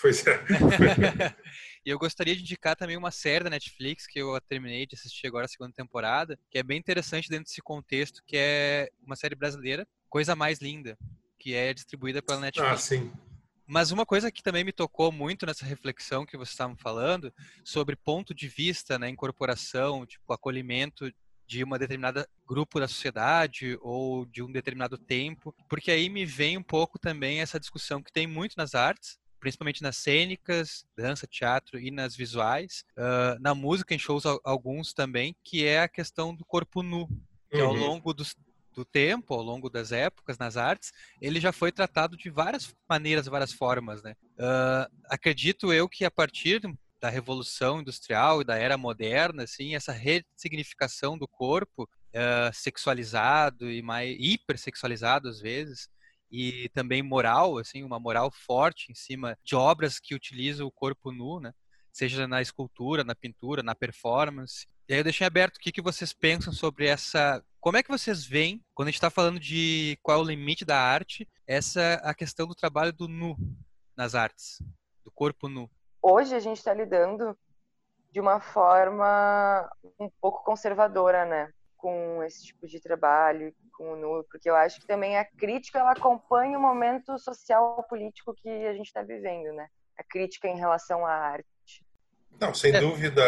Pois 0.00 0.24
é. 0.26 0.38
e 1.84 1.90
eu 1.90 1.98
gostaria 1.98 2.34
de 2.34 2.42
indicar 2.42 2.76
também 2.76 2.96
uma 2.96 3.10
série 3.10 3.44
da 3.44 3.50
Netflix 3.50 4.06
que 4.06 4.20
eu 4.20 4.40
terminei 4.48 4.86
de 4.86 4.94
assistir 4.94 5.26
agora 5.26 5.46
a 5.46 5.48
segunda 5.48 5.72
temporada, 5.72 6.38
que 6.50 6.58
é 6.58 6.62
bem 6.62 6.78
interessante 6.78 7.28
dentro 7.28 7.44
desse 7.44 7.60
contexto, 7.60 8.22
que 8.26 8.36
é 8.36 8.88
uma 9.04 9.16
série 9.16 9.34
brasileira, 9.34 9.86
Coisa 10.08 10.36
Mais 10.36 10.60
Linda, 10.60 10.96
que 11.38 11.54
é 11.54 11.74
distribuída 11.74 12.22
pela 12.22 12.40
Netflix. 12.40 12.72
Ah, 12.72 12.76
sim. 12.76 13.12
Mas 13.66 13.90
uma 13.90 14.04
coisa 14.04 14.30
que 14.30 14.42
também 14.42 14.64
me 14.64 14.72
tocou 14.72 15.10
muito 15.10 15.46
nessa 15.46 15.64
reflexão 15.64 16.26
que 16.26 16.36
vocês 16.36 16.50
estavam 16.50 16.76
falando 16.76 17.32
sobre 17.64 17.96
ponto 17.96 18.34
de 18.34 18.46
vista 18.46 18.98
na 18.98 19.06
né, 19.06 19.12
incorporação, 19.12 20.04
tipo 20.04 20.32
acolhimento 20.32 21.10
de 21.52 21.62
uma 21.62 21.78
determinada 21.78 22.26
grupo 22.48 22.80
da 22.80 22.88
sociedade 22.88 23.76
ou 23.82 24.24
de 24.24 24.42
um 24.42 24.50
determinado 24.50 24.96
tempo, 24.96 25.54
porque 25.68 25.90
aí 25.90 26.08
me 26.08 26.24
vem 26.24 26.56
um 26.56 26.62
pouco 26.62 26.98
também 26.98 27.40
essa 27.40 27.60
discussão 27.60 28.02
que 28.02 28.10
tem 28.10 28.26
muito 28.26 28.54
nas 28.56 28.74
artes, 28.74 29.18
principalmente 29.38 29.82
nas 29.82 29.98
cênicas, 29.98 30.86
dança, 30.96 31.26
teatro 31.26 31.78
e 31.78 31.90
nas 31.90 32.16
visuais, 32.16 32.86
uh, 32.96 33.38
na 33.38 33.54
música, 33.54 33.94
em 33.94 33.98
shows 33.98 34.24
alguns 34.42 34.94
também, 34.94 35.36
que 35.44 35.66
é 35.66 35.82
a 35.82 35.88
questão 35.88 36.34
do 36.34 36.42
corpo 36.42 36.82
nu, 36.82 37.06
que 37.50 37.60
uhum. 37.60 37.68
ao 37.68 37.74
longo 37.74 38.14
dos, 38.14 38.34
do 38.74 38.82
tempo, 38.82 39.34
ao 39.34 39.42
longo 39.42 39.68
das 39.68 39.92
épocas, 39.92 40.38
nas 40.38 40.56
artes, 40.56 40.90
ele 41.20 41.38
já 41.38 41.52
foi 41.52 41.70
tratado 41.70 42.16
de 42.16 42.30
várias 42.30 42.74
maneiras, 42.88 43.26
várias 43.26 43.52
formas, 43.52 44.02
né? 44.02 44.14
Uh, 44.38 44.90
acredito 45.10 45.70
eu 45.70 45.86
que 45.86 46.02
a 46.06 46.10
partir 46.10 46.62
da 47.02 47.10
revolução 47.10 47.80
industrial 47.80 48.40
e 48.40 48.44
da 48.44 48.56
era 48.56 48.78
moderna, 48.78 49.42
assim, 49.42 49.74
essa 49.74 49.90
ressignificação 49.90 51.18
do 51.18 51.26
corpo 51.26 51.82
uh, 51.82 52.54
sexualizado 52.54 53.68
e 53.68 53.82
mais 53.82 54.16
hipersexualizado 54.20 55.28
às 55.28 55.40
vezes 55.40 55.90
e 56.30 56.68
também 56.68 57.02
moral, 57.02 57.58
assim, 57.58 57.82
uma 57.82 57.98
moral 57.98 58.30
forte 58.30 58.90
em 58.90 58.94
cima 58.94 59.36
de 59.44 59.56
obras 59.56 59.98
que 59.98 60.14
utilizam 60.14 60.64
o 60.64 60.70
corpo 60.70 61.10
nu, 61.10 61.40
né? 61.40 61.52
Seja 61.92 62.26
na 62.26 62.40
escultura, 62.40 63.02
na 63.02 63.16
pintura, 63.16 63.64
na 63.64 63.74
performance. 63.74 64.66
E 64.88 64.94
aí 64.94 65.00
eu 65.00 65.04
deixei 65.04 65.26
aberto 65.26 65.56
o 65.56 65.60
que, 65.60 65.72
que 65.72 65.82
vocês 65.82 66.12
pensam 66.12 66.52
sobre 66.52 66.86
essa. 66.86 67.44
Como 67.60 67.76
é 67.76 67.82
que 67.82 67.90
vocês 67.90 68.24
veem, 68.24 68.64
quando 68.74 68.88
a 68.88 68.90
gente 68.90 68.96
está 68.96 69.10
falando 69.10 69.38
de 69.38 69.98
qual 70.02 70.18
é 70.18 70.22
o 70.22 70.24
limite 70.24 70.64
da 70.64 70.78
arte, 70.78 71.28
essa 71.46 71.94
a 72.04 72.14
questão 72.14 72.46
do 72.46 72.54
trabalho 72.54 72.92
do 72.92 73.08
nu 73.08 73.36
nas 73.94 74.14
artes, 74.14 74.62
do 75.04 75.10
corpo 75.10 75.48
nu? 75.48 75.68
Hoje 76.02 76.34
a 76.34 76.40
gente 76.40 76.58
está 76.58 76.74
lidando 76.74 77.36
de 78.10 78.20
uma 78.20 78.40
forma 78.40 79.70
um 79.98 80.10
pouco 80.20 80.44
conservadora, 80.44 81.24
né? 81.24 81.50
Com 81.76 82.22
esse 82.22 82.44
tipo 82.44 82.66
de 82.66 82.78
trabalho, 82.80 83.54
com 83.72 83.92
o 83.92 83.96
NU, 83.96 84.24
porque 84.30 84.50
eu 84.50 84.54
acho 84.54 84.80
que 84.80 84.86
também 84.86 85.16
a 85.16 85.24
crítica 85.24 85.78
ela 85.78 85.92
acompanha 85.92 86.58
o 86.58 86.62
momento 86.62 87.18
social 87.18 87.82
político 87.88 88.34
que 88.34 88.48
a 88.48 88.74
gente 88.74 88.86
está 88.86 89.02
vivendo, 89.02 89.52
né? 89.54 89.68
A 89.96 90.04
crítica 90.04 90.48
em 90.48 90.58
relação 90.58 91.06
à 91.06 91.12
arte. 91.12 91.46
Não, 92.40 92.52
sem 92.52 92.74
é. 92.74 92.80
dúvida, 92.80 93.22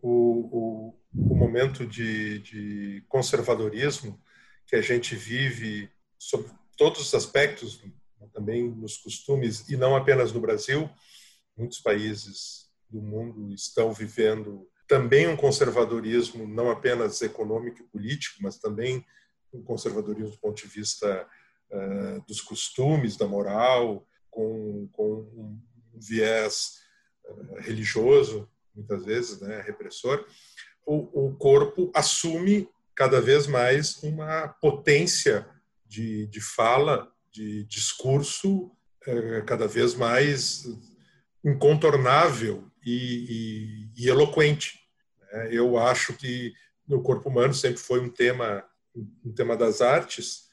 o, 0.00 0.10
o, 0.10 0.94
o 1.14 1.34
momento 1.36 1.86
de, 1.86 2.38
de 2.40 3.04
conservadorismo 3.08 4.18
que 4.66 4.76
a 4.76 4.80
gente 4.80 5.14
vive 5.14 5.90
sobre 6.18 6.50
todos 6.76 7.00
os 7.00 7.14
aspectos, 7.14 7.82
também 8.32 8.70
nos 8.70 8.96
costumes, 8.96 9.68
e 9.68 9.76
não 9.76 9.96
apenas 9.96 10.32
no 10.32 10.40
Brasil, 10.40 10.88
muitos 11.60 11.78
países 11.78 12.70
do 12.88 13.02
mundo 13.02 13.52
estão 13.52 13.92
vivendo 13.92 14.66
também 14.88 15.28
um 15.28 15.36
conservadorismo 15.36 16.48
não 16.48 16.70
apenas 16.70 17.22
econômico 17.22 17.80
e 17.80 17.84
político, 17.84 18.38
mas 18.42 18.58
também 18.58 19.06
um 19.52 19.62
conservadorismo 19.62 20.32
do 20.32 20.38
ponto 20.38 20.60
de 20.60 20.66
vista 20.66 21.28
uh, 21.70 22.24
dos 22.26 22.40
costumes, 22.40 23.16
da 23.16 23.26
moral, 23.26 24.04
com, 24.28 24.88
com 24.92 25.20
um 25.36 25.60
viés 25.94 26.80
uh, 27.24 27.60
religioso, 27.60 28.48
muitas 28.74 29.04
vezes, 29.04 29.40
né, 29.40 29.60
repressor. 29.60 30.26
O, 30.84 31.26
o, 31.26 31.36
corpo 31.36 31.90
assume 31.94 32.68
cada 32.94 33.20
vez 33.20 33.46
mais 33.46 34.02
uma 34.02 34.48
potência 34.48 35.48
de, 35.86 36.26
de 36.26 36.40
fala, 36.40 37.12
de 37.30 37.64
discurso, 37.64 38.72
uh, 39.06 39.44
cada 39.46 39.68
vez 39.68 39.94
mais 39.94 40.66
incontornável 41.44 42.70
e, 42.84 43.90
e, 43.96 44.04
e 44.04 44.08
eloquente. 44.08 44.78
Né? 45.32 45.48
Eu 45.52 45.78
acho 45.78 46.14
que 46.14 46.52
o 46.88 47.00
corpo 47.00 47.28
humano 47.28 47.54
sempre 47.54 47.78
foi 47.78 48.00
um 48.00 48.10
tema, 48.10 48.64
um 49.24 49.32
tema 49.32 49.56
das 49.56 49.80
artes, 49.80 50.48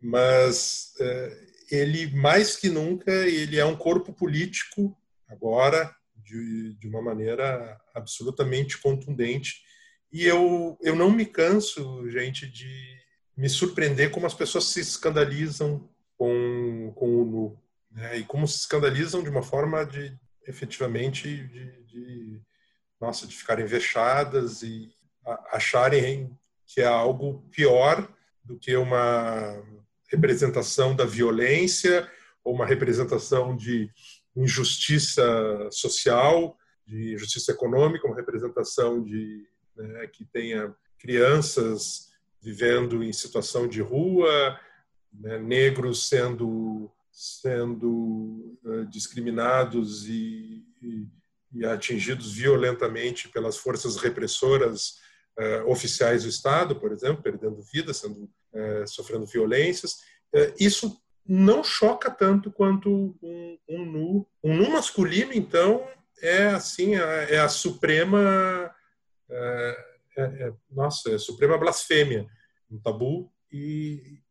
mas 0.00 0.94
é, 1.00 1.46
ele 1.70 2.14
mais 2.14 2.56
que 2.56 2.68
nunca 2.68 3.12
ele 3.12 3.58
é 3.58 3.64
um 3.64 3.76
corpo 3.76 4.12
político 4.12 4.96
agora 5.28 5.94
de, 6.16 6.74
de 6.74 6.88
uma 6.88 7.02
maneira 7.02 7.78
absolutamente 7.94 8.78
contundente. 8.78 9.62
E 10.12 10.24
eu, 10.24 10.76
eu 10.80 10.96
não 10.96 11.10
me 11.10 11.24
canso, 11.24 12.08
gente, 12.10 12.50
de 12.50 12.98
me 13.36 13.48
surpreender 13.48 14.10
como 14.10 14.26
as 14.26 14.34
pessoas 14.34 14.64
se 14.66 14.80
escandalizam 14.80 15.88
com, 16.16 16.92
com 16.94 17.22
o 17.22 17.24
nu. 17.24 17.62
Né? 17.90 18.18
E 18.18 18.24
como 18.24 18.46
se 18.46 18.58
escandalizam 18.58 19.22
de 19.22 19.30
uma 19.30 19.42
forma 19.42 19.84
de, 19.84 20.16
efetivamente, 20.46 21.28
de, 21.28 21.82
de 21.84 22.42
nossa, 23.00 23.26
de 23.26 23.34
ficarem 23.34 23.64
vexadas 23.64 24.62
e 24.62 24.90
acharem 25.50 26.36
que 26.66 26.80
é 26.80 26.86
algo 26.86 27.42
pior 27.50 28.08
do 28.44 28.58
que 28.58 28.76
uma 28.76 29.62
representação 30.08 30.94
da 30.94 31.04
violência 31.04 32.08
ou 32.44 32.54
uma 32.54 32.66
representação 32.66 33.56
de 33.56 33.90
injustiça 34.36 35.68
social, 35.70 36.56
de 36.86 37.14
injustiça 37.14 37.52
econômica, 37.52 38.06
uma 38.06 38.16
representação 38.16 39.02
de 39.02 39.46
né, 39.76 40.06
que 40.08 40.24
tenha 40.24 40.74
crianças 40.98 42.10
vivendo 42.40 43.02
em 43.02 43.12
situação 43.12 43.68
de 43.68 43.80
rua, 43.80 44.58
né, 45.12 45.38
negros 45.38 46.08
sendo 46.08 46.90
sendo 47.20 48.56
uh, 48.64 48.86
discriminados 48.86 50.08
e, 50.08 50.64
e, 50.80 51.06
e, 51.52 51.66
atingidos 51.66 52.32
violentamente 52.32 53.28
pelas 53.28 53.58
forças 53.58 53.96
repressoras 53.96 54.94
uh, 55.38 55.70
oficiais 55.70 56.22
do 56.22 56.30
Estado, 56.30 56.76
por 56.76 56.92
exemplo, 56.92 57.22
perdendo 57.22 57.60
vida, 57.60 57.92
sendo 57.92 58.24
uh, 58.24 58.86
sofrendo 58.86 59.26
violências. 59.26 59.98
isso 60.58 60.98
não 61.26 61.62
choca 61.62 62.10
tanto 62.10 62.50
quanto 62.50 63.14
um, 63.22 63.58
um 63.68 63.84
nu. 63.84 64.26
Um 64.42 64.56
nu 64.56 64.70
masculino, 64.70 65.34
então, 65.34 65.86
é 66.22 66.46
assim, 66.46 66.96
é, 66.96 67.34
é 67.34 67.38
a 67.38 67.50
suprema, 67.50 68.74
é, 69.28 69.76
é, 70.16 70.52
nossa, 70.70 71.10
é 71.10 71.16
a 71.16 71.18
suprema 71.18 71.58
blasfêmia, 71.58 72.26
um 72.70 72.78
tabu. 72.78 73.30
E, 73.52 74.22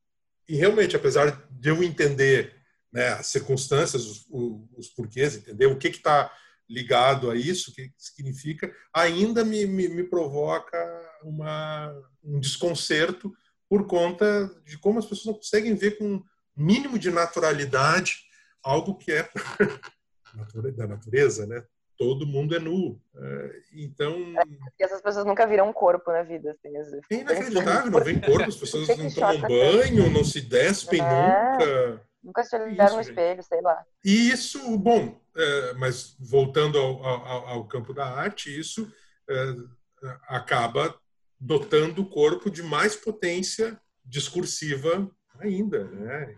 e 0.47 0.55
realmente, 0.55 0.95
apesar 0.95 1.47
de 1.51 1.69
eu 1.69 1.83
entender 1.83 2.58
né, 2.91 3.09
as 3.09 3.27
circunstâncias, 3.27 4.05
os, 4.05 4.27
os, 4.75 4.87
porquês, 4.89 5.35
entender 5.35 5.67
o 5.67 5.77
que 5.77 5.87
está 5.87 6.31
ligado 6.69 7.31
a 7.31 7.35
isso, 7.35 7.71
o 7.71 7.73
que 7.73 7.91
significa, 7.97 8.71
ainda 8.93 9.43
me, 9.43 9.65
me, 9.65 9.87
me 9.87 10.03
provoca 10.03 10.77
uma, 11.23 11.93
um 12.23 12.39
desconcerto 12.39 13.33
por 13.67 13.87
conta 13.87 14.49
de 14.65 14.77
como 14.77 14.99
as 14.99 15.05
pessoas 15.05 15.27
não 15.27 15.33
conseguem 15.35 15.75
ver 15.75 15.97
com 15.97 16.23
mínimo 16.55 16.97
de 16.97 17.11
naturalidade 17.11 18.23
algo 18.63 18.97
que 18.97 19.11
é 19.11 19.29
da 20.75 20.87
natureza, 20.87 21.45
né? 21.45 21.63
Todo 21.97 22.25
mundo 22.25 22.55
é 22.55 22.59
nu. 22.59 22.99
É, 23.13 23.51
então. 23.73 24.33
É, 24.37 24.83
essas 24.83 25.01
pessoas 25.01 25.25
nunca 25.25 25.45
viram 25.45 25.69
um 25.69 25.73
corpo 25.73 26.11
na 26.11 26.23
vida. 26.23 26.51
Assim, 26.51 26.75
é 27.11 27.15
inacreditável, 27.15 27.91
não 27.91 28.03
vem 28.03 28.19
corpo, 28.21 28.47
as 28.47 28.55
pessoas 28.55 28.87
não 28.87 29.11
tomam 29.11 29.41
banho, 29.41 30.09
não 30.09 30.23
se 30.23 30.39
despem 30.39 31.01
é. 31.01 31.03
nunca. 31.03 32.08
Nunca 32.23 32.43
se 32.43 32.55
olharam 32.55 32.95
no 32.95 33.01
espelho, 33.01 33.41
sei 33.43 33.61
lá. 33.61 33.85
E 34.03 34.29
isso, 34.29 34.77
bom, 34.77 35.21
é, 35.35 35.73
mas 35.73 36.15
voltando 36.19 36.77
ao, 36.77 37.03
ao, 37.03 37.47
ao, 37.47 37.67
campo 37.67 37.93
da 37.93 38.05
arte, 38.05 38.57
isso 38.57 38.91
é, 39.29 39.55
acaba 40.27 40.99
dotando 41.39 42.01
o 42.01 42.09
corpo 42.09 42.49
de 42.49 42.61
mais 42.61 42.95
potência 42.95 43.79
discursiva 44.03 45.09
ainda, 45.39 45.85
né? 45.85 46.35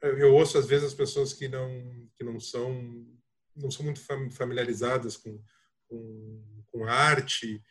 eu 0.00 0.34
ouço 0.34 0.56
às 0.58 0.66
vezes 0.66 0.86
as 0.86 0.94
pessoas 0.94 1.32
que 1.32 1.48
não 1.48 2.08
que 2.16 2.24
não 2.24 2.38
são 2.38 3.06
não 3.54 3.70
são 3.70 3.84
muito 3.84 4.00
familiarizadas 4.30 5.16
com 5.16 5.42
com, 5.88 6.62
com 6.66 6.84
arte 6.84 7.62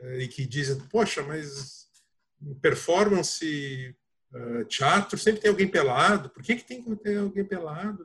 eh, 0.00 0.22
e 0.22 0.28
que 0.28 0.46
dizem 0.46 0.78
poxa 0.88 1.22
mas 1.22 1.88
performance 2.60 3.96
uh, 4.32 4.64
teatro 4.64 5.18
sempre 5.18 5.40
tem 5.40 5.50
alguém 5.50 5.68
pelado. 5.68 6.30
Por 6.30 6.42
que 6.42 6.56
que 6.56 6.64
tem 6.64 6.82
que 6.82 6.96
ter 6.96 7.18
alguém 7.18 7.44
pelado? 7.44 8.04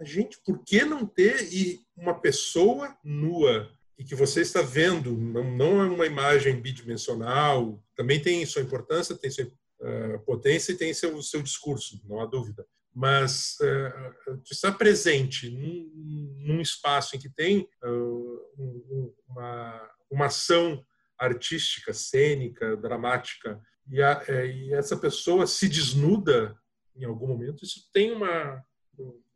A 0.00 0.04
gente 0.04 0.38
por 0.44 0.62
que 0.64 0.84
não 0.84 1.06
ter 1.06 1.52
e 1.52 1.80
uma 1.96 2.20
pessoa 2.20 2.96
nua 3.04 3.70
e 3.98 4.04
que 4.04 4.14
você 4.14 4.40
está 4.40 4.60
vendo? 4.60 5.16
Não, 5.16 5.44
não 5.56 5.82
é 5.82 5.88
uma 5.88 6.06
imagem 6.06 6.60
bidimensional. 6.60 7.82
Também 7.96 8.20
tem 8.20 8.44
sua 8.44 8.62
importância 8.62 9.16
tem 9.16 9.30
sua 9.30 9.44
uh, 9.44 10.18
potência 10.24 10.72
e 10.72 10.76
tem 10.76 10.92
seu 10.92 11.20
seu 11.22 11.42
discurso 11.42 12.00
não 12.04 12.20
há 12.20 12.26
dúvida. 12.26 12.66
Mas 12.92 13.56
uh, 13.60 14.40
estar 14.48 14.72
presente 14.72 15.50
num, 15.50 16.36
num, 16.46 16.60
espaço 16.60 17.16
em 17.16 17.18
que 17.18 17.28
tem 17.28 17.68
uh, 17.84 19.14
uma, 19.28 19.90
uma 20.08 20.26
ação 20.26 20.84
artística, 21.18 21.92
cênica, 21.92 22.76
dramática, 22.76 23.60
e, 23.90 24.02
a, 24.02 24.22
é, 24.28 24.46
e, 24.46 24.72
essa 24.72 24.96
pessoa 24.96 25.46
se 25.46 25.68
desnuda 25.68 26.56
em 26.96 27.04
algum 27.04 27.26
momento, 27.26 27.64
isso 27.64 27.88
tem 27.92 28.12
uma, 28.12 28.64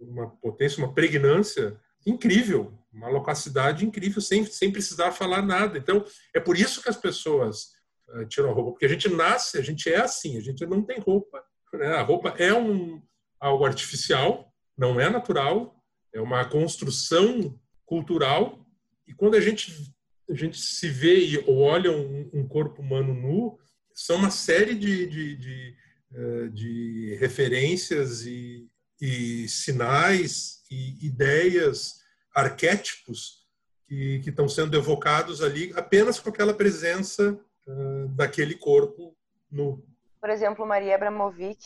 uma 0.00 0.30
potência, 0.36 0.82
uma 0.82 0.94
pregnância 0.94 1.78
incrível, 2.06 2.78
uma 2.92 3.08
loquacidade 3.08 3.84
incrível, 3.84 4.20
sem, 4.20 4.44
sem 4.44 4.72
precisar 4.72 5.12
falar 5.12 5.42
nada. 5.42 5.78
Então, 5.78 6.04
é 6.34 6.40
por 6.40 6.56
isso 6.56 6.82
que 6.82 6.88
as 6.88 6.96
pessoas 6.96 7.72
uh, 8.08 8.24
tiram 8.26 8.50
a 8.50 8.52
roupa, 8.52 8.70
porque 8.72 8.86
a 8.86 8.88
gente 8.88 9.08
nasce, 9.08 9.58
a 9.58 9.62
gente 9.62 9.90
é 9.90 10.00
assim, 10.00 10.36
a 10.36 10.40
gente 10.40 10.64
não 10.66 10.82
tem 10.82 10.98
roupa. 10.98 11.42
Né? 11.74 11.88
A 11.88 12.02
roupa 12.02 12.30
é 12.38 12.54
um, 12.54 13.02
algo 13.40 13.64
artificial, 13.64 14.52
não 14.76 15.00
é 15.00 15.10
natural, 15.10 15.76
é 16.12 16.20
uma 16.20 16.44
construção 16.44 17.58
cultural. 17.84 18.64
E 19.06 19.12
quando 19.12 19.34
a 19.34 19.40
gente, 19.40 19.92
a 20.30 20.34
gente 20.34 20.58
se 20.58 20.88
vê 20.88 21.42
ou 21.46 21.58
olha 21.58 21.90
um, 21.90 22.30
um 22.32 22.48
corpo 22.48 22.80
humano 22.80 23.12
nu, 23.12 23.58
são 23.98 24.16
uma 24.16 24.30
série 24.30 24.74
de, 24.74 25.06
de, 25.06 25.36
de, 25.36 25.76
eh, 26.14 26.48
de 26.52 27.16
referências 27.18 28.24
e, 28.24 28.68
e, 29.00 29.48
sinais 29.48 30.62
e 30.70 31.04
ideias, 31.04 32.00
arquétipos 32.32 33.46
que, 33.88 34.20
que 34.20 34.30
estão 34.30 34.48
sendo 34.48 34.76
evocados 34.76 35.42
ali 35.42 35.72
apenas 35.74 36.20
com 36.20 36.30
aquela 36.30 36.54
presença 36.54 37.32
uh, 37.66 38.08
daquele 38.10 38.54
corpo 38.54 39.16
nu. 39.50 39.84
Por 40.20 40.30
exemplo, 40.30 40.64
Maria 40.64 40.94
Abramovic, 40.94 41.58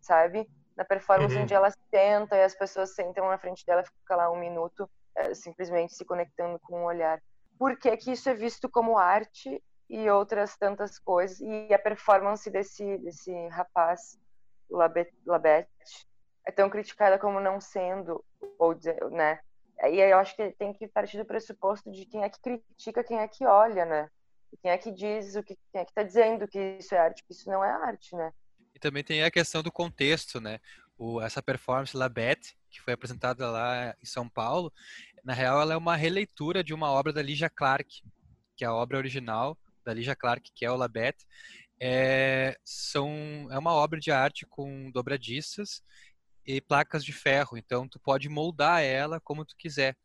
sabe? 0.00 0.46
na 0.76 0.84
performance 0.84 1.34
uhum. 1.34 1.42
onde 1.42 1.52
ela 1.52 1.70
senta 1.90 2.36
e 2.36 2.42
as 2.42 2.54
pessoas 2.54 2.94
sentam 2.94 3.28
na 3.28 3.36
frente 3.36 3.66
dela, 3.66 3.82
fica 3.82 4.16
lá 4.16 4.30
um 4.30 4.38
minuto 4.38 4.88
é, 5.14 5.34
simplesmente 5.34 5.94
se 5.94 6.06
conectando 6.06 6.58
com 6.60 6.82
o 6.82 6.86
olhar. 6.86 7.20
Por 7.58 7.76
que, 7.78 7.94
que 7.98 8.12
isso 8.12 8.30
é 8.30 8.34
visto 8.34 8.66
como 8.66 8.96
arte 8.96 9.62
e 9.90 10.08
outras 10.08 10.56
tantas 10.56 10.98
coisas? 10.98 11.40
E 11.40 11.74
a 11.74 11.78
performance 11.78 12.48
desse, 12.48 12.96
desse 12.98 13.32
rapaz, 13.48 14.18
Labette, 14.70 15.12
é 16.46 16.52
tão 16.52 16.70
criticada 16.70 17.18
como 17.18 17.40
não 17.40 17.60
sendo, 17.60 18.24
ou 18.58 18.78
né? 19.10 19.40
E 19.84 19.98
eu 19.98 20.18
acho 20.18 20.36
que 20.36 20.52
tem 20.52 20.72
que 20.72 20.86
partir 20.86 21.18
do 21.18 21.24
pressuposto 21.24 21.90
de 21.90 22.06
quem 22.06 22.22
é 22.22 22.28
que 22.28 22.40
critica, 22.40 23.02
quem 23.02 23.18
é 23.18 23.26
que 23.26 23.44
olha, 23.44 23.84
né? 23.84 24.08
Quem 24.62 24.70
é 24.70 24.78
que 24.78 24.92
diz 24.92 25.34
o 25.36 25.42
que 25.42 25.56
quem 25.72 25.80
é 25.80 25.84
que 25.84 25.90
está 25.90 26.02
dizendo 26.02 26.46
que 26.46 26.78
isso 26.78 26.94
é 26.94 26.98
arte, 26.98 27.24
que 27.24 27.32
isso 27.32 27.48
não 27.48 27.64
é 27.64 27.70
arte, 27.70 28.14
né? 28.14 28.32
também 28.80 29.04
tem 29.04 29.22
a 29.22 29.30
questão 29.30 29.62
do 29.62 29.70
contexto, 29.70 30.40
né? 30.40 30.58
O, 30.98 31.20
essa 31.20 31.42
performance 31.42 31.96
Labette, 31.96 32.56
que 32.70 32.80
foi 32.80 32.94
apresentada 32.94 33.48
lá 33.50 33.94
em 34.02 34.06
São 34.06 34.28
Paulo, 34.28 34.72
na 35.22 35.32
real 35.32 35.60
ela 35.60 35.74
é 35.74 35.76
uma 35.76 35.96
releitura 35.96 36.64
de 36.64 36.74
uma 36.74 36.90
obra 36.90 37.12
da 37.12 37.22
Ligia 37.22 37.50
Clark, 37.50 38.02
que 38.56 38.64
é 38.64 38.66
a 38.66 38.74
obra 38.74 38.98
original 38.98 39.56
da 39.84 39.94
Ligia 39.94 40.16
Clark, 40.16 40.50
que 40.54 40.64
é 40.64 40.70
o 40.70 40.76
Labette. 40.76 41.24
É, 41.80 42.56
são, 42.64 43.48
é 43.50 43.58
uma 43.58 43.72
obra 43.72 43.98
de 43.98 44.10
arte 44.10 44.46
com 44.46 44.90
dobradiças 44.90 45.82
e 46.46 46.60
placas 46.60 47.04
de 47.04 47.12
ferro, 47.12 47.56
então 47.56 47.88
tu 47.88 47.98
pode 48.00 48.28
moldar 48.28 48.82
ela 48.82 49.20
como 49.20 49.44
tu 49.44 49.54
quiser 49.56 49.96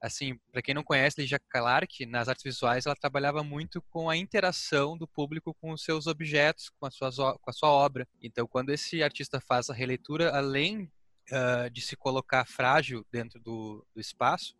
assim, 0.00 0.38
para 0.52 0.62
quem 0.62 0.74
não 0.74 0.84
conhece, 0.84 1.20
Ligia 1.20 1.38
Clark, 1.38 2.06
nas 2.06 2.28
artes 2.28 2.44
visuais, 2.44 2.86
ela 2.86 2.94
trabalhava 2.96 3.42
muito 3.42 3.82
com 3.90 4.08
a 4.08 4.16
interação 4.16 4.96
do 4.96 5.06
público 5.06 5.54
com 5.54 5.72
os 5.72 5.82
seus 5.82 6.06
objetos, 6.06 6.70
com 6.70 6.86
a 6.86 6.90
sua, 6.90 7.38
com 7.38 7.50
a 7.50 7.52
sua 7.52 7.68
obra. 7.68 8.06
Então, 8.22 8.46
quando 8.46 8.70
esse 8.70 9.02
artista 9.02 9.40
faz 9.40 9.68
a 9.68 9.74
releitura, 9.74 10.30
além 10.36 10.90
uh, 11.32 11.70
de 11.70 11.80
se 11.80 11.96
colocar 11.96 12.46
frágil 12.46 13.04
dentro 13.10 13.40
do, 13.40 13.84
do, 13.94 14.00
espaço, 14.00 14.56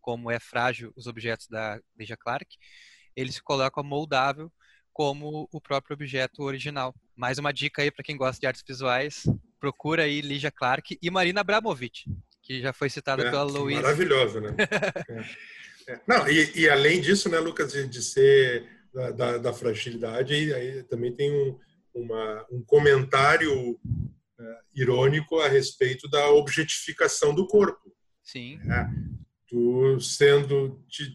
como 0.00 0.30
é 0.30 0.40
frágil 0.40 0.92
os 0.96 1.06
objetos 1.06 1.46
da 1.46 1.80
Ligia 1.96 2.16
Clark, 2.16 2.56
ele 3.16 3.32
se 3.32 3.42
coloca 3.42 3.82
moldável 3.82 4.50
como 4.92 5.48
o 5.52 5.60
próprio 5.60 5.94
objeto 5.94 6.42
original. 6.42 6.94
Mais 7.16 7.38
uma 7.38 7.52
dica 7.52 7.82
aí 7.82 7.90
para 7.90 8.04
quem 8.04 8.16
gosta 8.16 8.40
de 8.40 8.46
artes 8.46 8.64
visuais, 8.66 9.24
procura 9.58 10.04
aí 10.04 10.20
Ligia 10.20 10.50
Clark 10.50 10.98
e 11.00 11.10
Marina 11.10 11.40
Abramovic 11.40 12.04
que 12.42 12.60
já 12.60 12.72
foi 12.72 12.90
citada 12.90 13.22
é, 13.22 13.30
pela 13.30 13.44
Luísa. 13.44 13.82
Maravilhosa, 13.82 14.40
né? 14.40 14.56
é. 15.08 15.50
É. 15.92 16.00
Não, 16.06 16.28
e, 16.28 16.60
e, 16.60 16.68
além 16.68 17.00
disso, 17.00 17.28
né, 17.28 17.38
Lucas, 17.38 17.72
de, 17.72 17.86
de 17.86 18.02
ser 18.02 18.66
da, 18.92 19.10
da, 19.10 19.38
da, 19.38 19.52
fragilidade, 19.52 20.52
aí, 20.52 20.82
também 20.84 21.14
tem 21.14 21.32
um, 21.32 21.58
uma, 21.94 22.46
um 22.50 22.62
comentário 22.62 23.78
é, 24.38 24.58
irônico 24.74 25.40
a 25.40 25.48
respeito 25.48 26.08
da 26.08 26.28
objetificação 26.30 27.34
do 27.34 27.46
corpo. 27.46 27.94
Sim. 28.22 28.58
Né? 28.64 28.92
Tu 29.48 30.00
sendo, 30.00 30.84
te, 30.88 31.14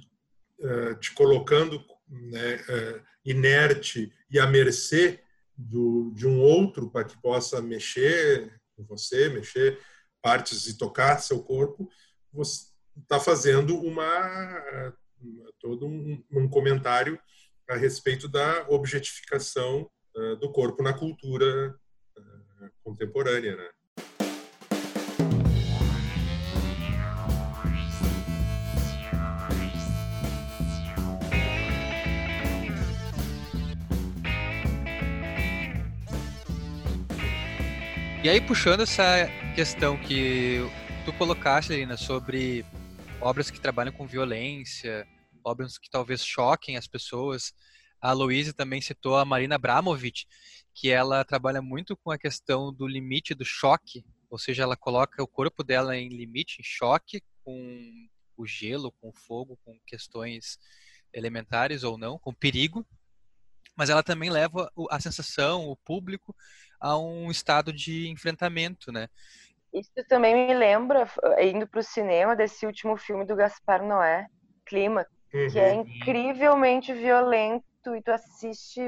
te 0.99 1.13
colocando 1.13 1.83
né, 2.07 2.55
é, 2.69 3.01
inerte 3.25 4.11
e 4.29 4.39
à 4.39 4.47
mercê 4.47 5.21
do, 5.57 6.11
de 6.13 6.27
um 6.27 6.39
outro 6.41 6.89
para 6.89 7.05
que 7.05 7.19
possa 7.21 7.61
mexer 7.61 8.59
com 8.75 8.83
você, 8.83 9.29
mexer 9.29 9.79
partes 10.21 10.67
e 10.67 10.77
tocar 10.77 11.19
seu 11.19 11.41
corpo, 11.41 11.89
você 12.31 12.67
está 13.01 13.19
fazendo 13.19 13.77
uma 13.77 14.93
todo 15.59 15.87
um, 15.87 16.23
um, 16.31 16.47
comentário 16.47 17.19
a 17.69 17.75
respeito 17.75 18.27
da 18.27 18.67
objetificação 18.69 19.89
uh, 20.15 20.35
do 20.35 20.51
corpo 20.51 20.83
na 20.83 20.93
cultura 20.93 21.75
uh, 22.17 22.69
contemporânea, 22.83 23.55
né? 23.55 23.69
E 38.25 38.27
aí, 38.27 38.41
puxando 38.41 38.81
essa 38.81 39.27
questão 39.53 39.95
que 39.99 40.57
tu 41.05 41.13
colocaste, 41.13 41.71
Lina, 41.75 41.95
sobre 41.95 42.65
obras 43.21 43.51
que 43.51 43.61
trabalham 43.61 43.93
com 43.93 44.07
violência, 44.07 45.07
obras 45.43 45.77
que 45.77 45.87
talvez 45.91 46.25
choquem 46.25 46.75
as 46.75 46.87
pessoas. 46.87 47.53
A 48.01 48.13
Louise 48.13 48.51
também 48.51 48.81
citou 48.81 49.15
a 49.15 49.23
Marina 49.23 49.53
Abramovic, 49.53 50.25
que 50.73 50.89
ela 50.89 51.23
trabalha 51.23 51.61
muito 51.61 51.95
com 51.95 52.09
a 52.09 52.17
questão 52.17 52.73
do 52.73 52.87
limite 52.87 53.35
do 53.35 53.45
choque, 53.45 54.03
ou 54.27 54.39
seja, 54.39 54.63
ela 54.63 54.75
coloca 54.75 55.21
o 55.21 55.27
corpo 55.27 55.63
dela 55.63 55.95
em 55.95 56.09
limite, 56.09 56.61
em 56.61 56.63
choque, 56.63 57.21
com 57.43 58.07
o 58.35 58.43
gelo, 58.47 58.91
com 58.93 59.09
o 59.09 59.15
fogo, 59.15 59.55
com 59.63 59.77
questões 59.85 60.57
elementares 61.13 61.83
ou 61.83 61.95
não, 61.95 62.17
com 62.17 62.33
perigo, 62.33 62.83
mas 63.75 63.89
ela 63.89 64.01
também 64.01 64.29
leva 64.29 64.71
a 64.89 64.99
sensação, 64.99 65.67
o 65.67 65.75
público, 65.75 66.35
a 66.85 66.99
um 66.99 67.31
estado 67.31 67.73
de 67.73 68.07
enfrentamento, 68.09 68.91
né? 68.91 69.07
Isso 69.73 69.91
também 70.07 70.47
me 70.47 70.53
lembra, 70.53 71.09
indo 71.41 71.67
para 71.67 71.79
o 71.79 71.83
cinema, 71.83 72.35
desse 72.35 72.63
último 72.63 72.95
filme 72.95 73.25
do 73.25 73.35
Gaspar 73.35 73.83
Noé, 73.83 74.27
Clima, 74.67 75.03
uhum. 75.33 75.47
que 75.47 75.59
é 75.59 75.73
uhum. 75.73 75.81
incrivelmente 75.81 76.93
violento 76.93 77.95
e 77.95 78.01
tu 78.03 78.11
assiste. 78.11 78.79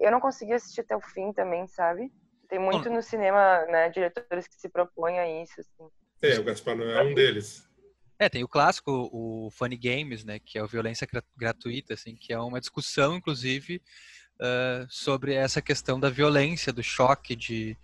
Eu 0.00 0.10
não 0.10 0.18
consegui 0.18 0.54
assistir 0.54 0.80
até 0.80 0.96
o 0.96 1.00
fim 1.00 1.30
também, 1.34 1.66
sabe? 1.66 2.10
Tem 2.48 2.58
muito 2.58 2.88
no 2.88 3.02
cinema, 3.02 3.66
né, 3.66 3.90
diretores 3.90 4.48
que 4.48 4.54
se 4.54 4.70
propõem 4.70 5.18
a 5.18 5.42
isso. 5.42 5.60
Assim. 5.60 5.90
É, 6.22 6.38
o 6.38 6.44
Gaspar 6.44 6.74
Noé 6.74 7.00
é 7.00 7.02
um 7.02 7.14
deles. 7.14 7.68
É, 8.18 8.30
tem 8.30 8.42
o 8.42 8.48
clássico, 8.48 9.10
o 9.12 9.50
Funny 9.50 9.76
Games, 9.76 10.24
né, 10.24 10.38
que 10.38 10.58
é 10.58 10.62
a 10.62 10.66
violência 10.66 11.06
gratuita, 11.36 11.92
assim, 11.92 12.16
que 12.16 12.32
é 12.32 12.38
uma 12.38 12.60
discussão, 12.60 13.14
inclusive, 13.14 13.82
uh, 14.40 14.86
sobre 14.88 15.34
essa 15.34 15.60
questão 15.60 15.98
da 15.98 16.10
violência, 16.10 16.72
do 16.72 16.82
choque, 16.82 17.36
de 17.36 17.76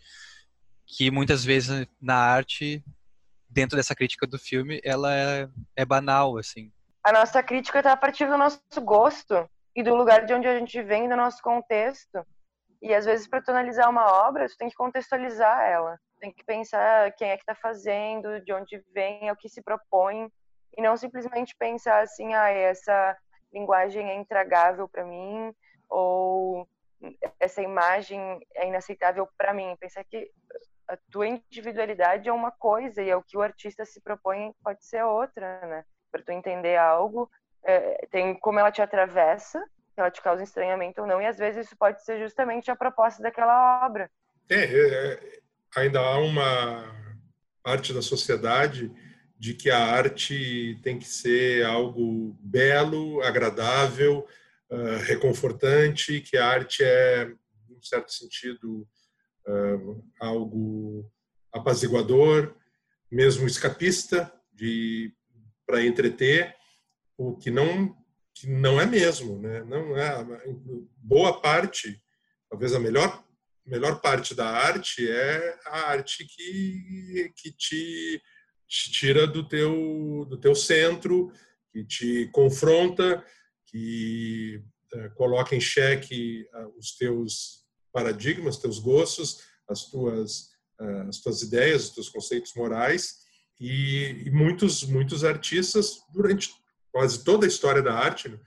que 0.86 1.10
muitas 1.10 1.44
vezes 1.44 1.86
na 2.00 2.16
arte, 2.16 2.84
dentro 3.48 3.76
dessa 3.76 3.94
crítica 3.94 4.26
do 4.26 4.38
filme, 4.38 4.80
ela 4.84 5.14
é, 5.14 5.48
é 5.76 5.84
banal, 5.84 6.36
assim. 6.36 6.70
A 7.02 7.12
nossa 7.12 7.42
crítica 7.42 7.78
está 7.78 7.92
a 7.92 7.96
partir 7.96 8.26
do 8.26 8.38
nosso 8.38 8.60
gosto 8.80 9.48
e 9.74 9.82
do 9.82 9.94
lugar 9.94 10.24
de 10.24 10.34
onde 10.34 10.46
a 10.46 10.58
gente 10.58 10.82
vem, 10.82 11.08
do 11.08 11.16
nosso 11.16 11.42
contexto. 11.42 12.24
E 12.80 12.94
às 12.94 13.04
vezes, 13.04 13.26
para 13.26 13.40
tu 13.40 13.50
analisar 13.50 13.88
uma 13.88 14.06
obra, 14.26 14.48
tu 14.48 14.56
tem 14.56 14.68
que 14.68 14.74
contextualizar 14.74 15.62
ela. 15.62 15.98
Tem 16.20 16.32
que 16.32 16.44
pensar 16.44 17.12
quem 17.12 17.30
é 17.30 17.36
que 17.36 17.42
está 17.42 17.54
fazendo, 17.54 18.40
de 18.44 18.52
onde 18.52 18.82
vem, 18.92 19.30
o 19.30 19.36
que 19.36 19.48
se 19.48 19.62
propõe. 19.62 20.28
E 20.76 20.82
não 20.82 20.96
simplesmente 20.96 21.56
pensar 21.58 22.02
assim, 22.02 22.34
ah, 22.34 22.48
essa 22.48 23.16
linguagem 23.52 24.08
é 24.08 24.14
intragável 24.14 24.88
para 24.88 25.04
mim, 25.04 25.52
ou 25.92 26.66
essa 27.38 27.60
imagem 27.60 28.40
é 28.54 28.66
inaceitável 28.66 29.28
para 29.36 29.52
mim. 29.52 29.76
Pensar 29.78 30.04
que 30.04 30.30
a 30.88 30.96
tua 31.10 31.26
individualidade 31.26 32.28
é 32.28 32.32
uma 32.32 32.50
coisa 32.50 33.02
e 33.02 33.10
é 33.10 33.16
o 33.16 33.22
que 33.22 33.36
o 33.36 33.42
artista 33.42 33.84
se 33.84 34.00
propõe 34.00 34.52
pode 34.62 34.84
ser 34.84 35.04
outra, 35.04 35.60
né? 35.66 35.84
Para 36.10 36.22
tu 36.22 36.32
entender 36.32 36.76
algo, 36.76 37.30
é, 37.64 38.06
tem 38.10 38.34
como 38.38 38.58
ela 38.58 38.72
te 38.72 38.82
atravessa, 38.82 39.60
se 39.60 40.00
ela 40.00 40.10
te 40.10 40.22
causa 40.22 40.42
estranhamento 40.42 41.00
ou 41.00 41.06
não, 41.06 41.20
e 41.20 41.26
às 41.26 41.38
vezes 41.38 41.66
isso 41.66 41.76
pode 41.76 42.04
ser 42.04 42.18
justamente 42.20 42.70
a 42.70 42.76
proposta 42.76 43.22
daquela 43.22 43.84
obra. 43.84 44.10
É, 44.48 44.56
é, 44.56 45.12
é 45.12 45.40
ainda 45.76 46.00
há 46.00 46.18
uma 46.18 46.84
parte 47.62 47.92
da 47.92 48.02
sociedade 48.02 48.90
de 49.38 49.54
que 49.54 49.70
a 49.70 49.78
arte 49.78 50.78
tem 50.82 50.98
que 50.98 51.06
ser 51.06 51.64
algo 51.64 52.36
belo, 52.40 53.20
agradável, 53.22 54.26
uh, 54.72 54.96
reconfortante, 55.04 56.20
que 56.22 56.36
a 56.36 56.46
arte 56.46 56.82
é, 56.82 57.30
em 57.70 57.82
certo 57.82 58.10
sentido, 58.12 58.88
uh, 59.46 60.04
algo 60.18 61.10
apaziguador, 61.52 62.54
mesmo 63.10 63.46
escapista, 63.46 64.32
de 64.52 65.12
para 65.66 65.84
entreter, 65.84 66.54
o 67.16 67.36
que 67.36 67.50
não 67.50 67.96
que 68.34 68.48
não 68.48 68.80
é 68.80 68.86
mesmo, 68.86 69.38
né? 69.38 69.62
Não 69.64 69.96
é 69.96 70.24
boa 70.96 71.40
parte, 71.40 72.02
talvez 72.48 72.74
a 72.74 72.80
melhor 72.80 73.22
melhor 73.64 74.00
parte 74.00 74.34
da 74.34 74.48
arte 74.48 75.08
é 75.08 75.58
a 75.66 75.90
arte 75.90 76.26
que 76.26 77.32
que 77.36 77.52
te, 77.52 78.22
te 78.66 78.90
tira 78.90 79.26
do 79.26 79.46
teu 79.46 80.26
do 80.28 80.38
teu 80.38 80.54
centro, 80.54 81.30
que 81.70 81.84
te 81.84 82.28
confronta, 82.32 83.24
que 83.72 84.62
é, 84.94 85.08
coloca 85.10 85.56
em 85.56 85.60
xeque 85.60 86.46
os 86.78 86.94
teus 86.96 87.62
paradigmas, 87.92 88.58
teus 88.58 88.78
gostos, 88.78 89.40
as 89.68 89.86
tuas 89.90 90.52
uh, 90.80 91.08
as 91.08 91.18
tuas 91.18 91.42
ideias, 91.42 91.84
os 91.84 91.94
teus 91.94 92.08
conceitos 92.08 92.52
morais 92.54 93.18
e, 93.60 94.24
e, 94.26 94.30
muitos 94.30 94.82
muitos 94.84 95.24
artistas 95.24 96.02
durante 96.12 96.50
quase 96.90 97.24
toda 97.24 97.46
a 97.46 97.48
história 97.48 97.82
da 97.82 97.94
arte, 97.94 98.28
né, 98.28 98.38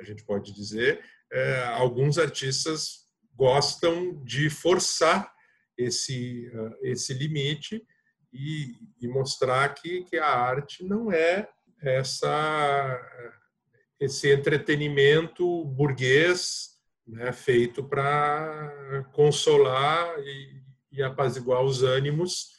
a 0.00 0.04
gente 0.04 0.24
pode 0.24 0.52
dizer, 0.52 1.04
é, 1.30 1.64
alguns 1.64 2.16
artistas 2.16 3.06
gostam 3.34 4.24
de 4.24 4.48
forçar 4.48 5.30
esse 5.76 6.48
uh, 6.54 6.76
esse 6.82 7.12
limite 7.14 7.82
e, 8.32 8.76
e 9.00 9.08
mostrar 9.08 9.74
que, 9.74 10.04
que 10.04 10.16
a 10.16 10.28
arte 10.28 10.84
não 10.84 11.12
é 11.12 11.48
essa 11.82 13.00
esse 14.00 14.32
entretenimento 14.32 15.64
burguês 15.66 16.70
né, 17.06 17.32
feito 17.32 17.84
para 17.84 19.04
consolar 19.12 20.18
e, 20.20 20.62
e, 20.92 21.02
apaziguar 21.02 21.62
os 21.62 21.82
ânimos. 21.82 22.52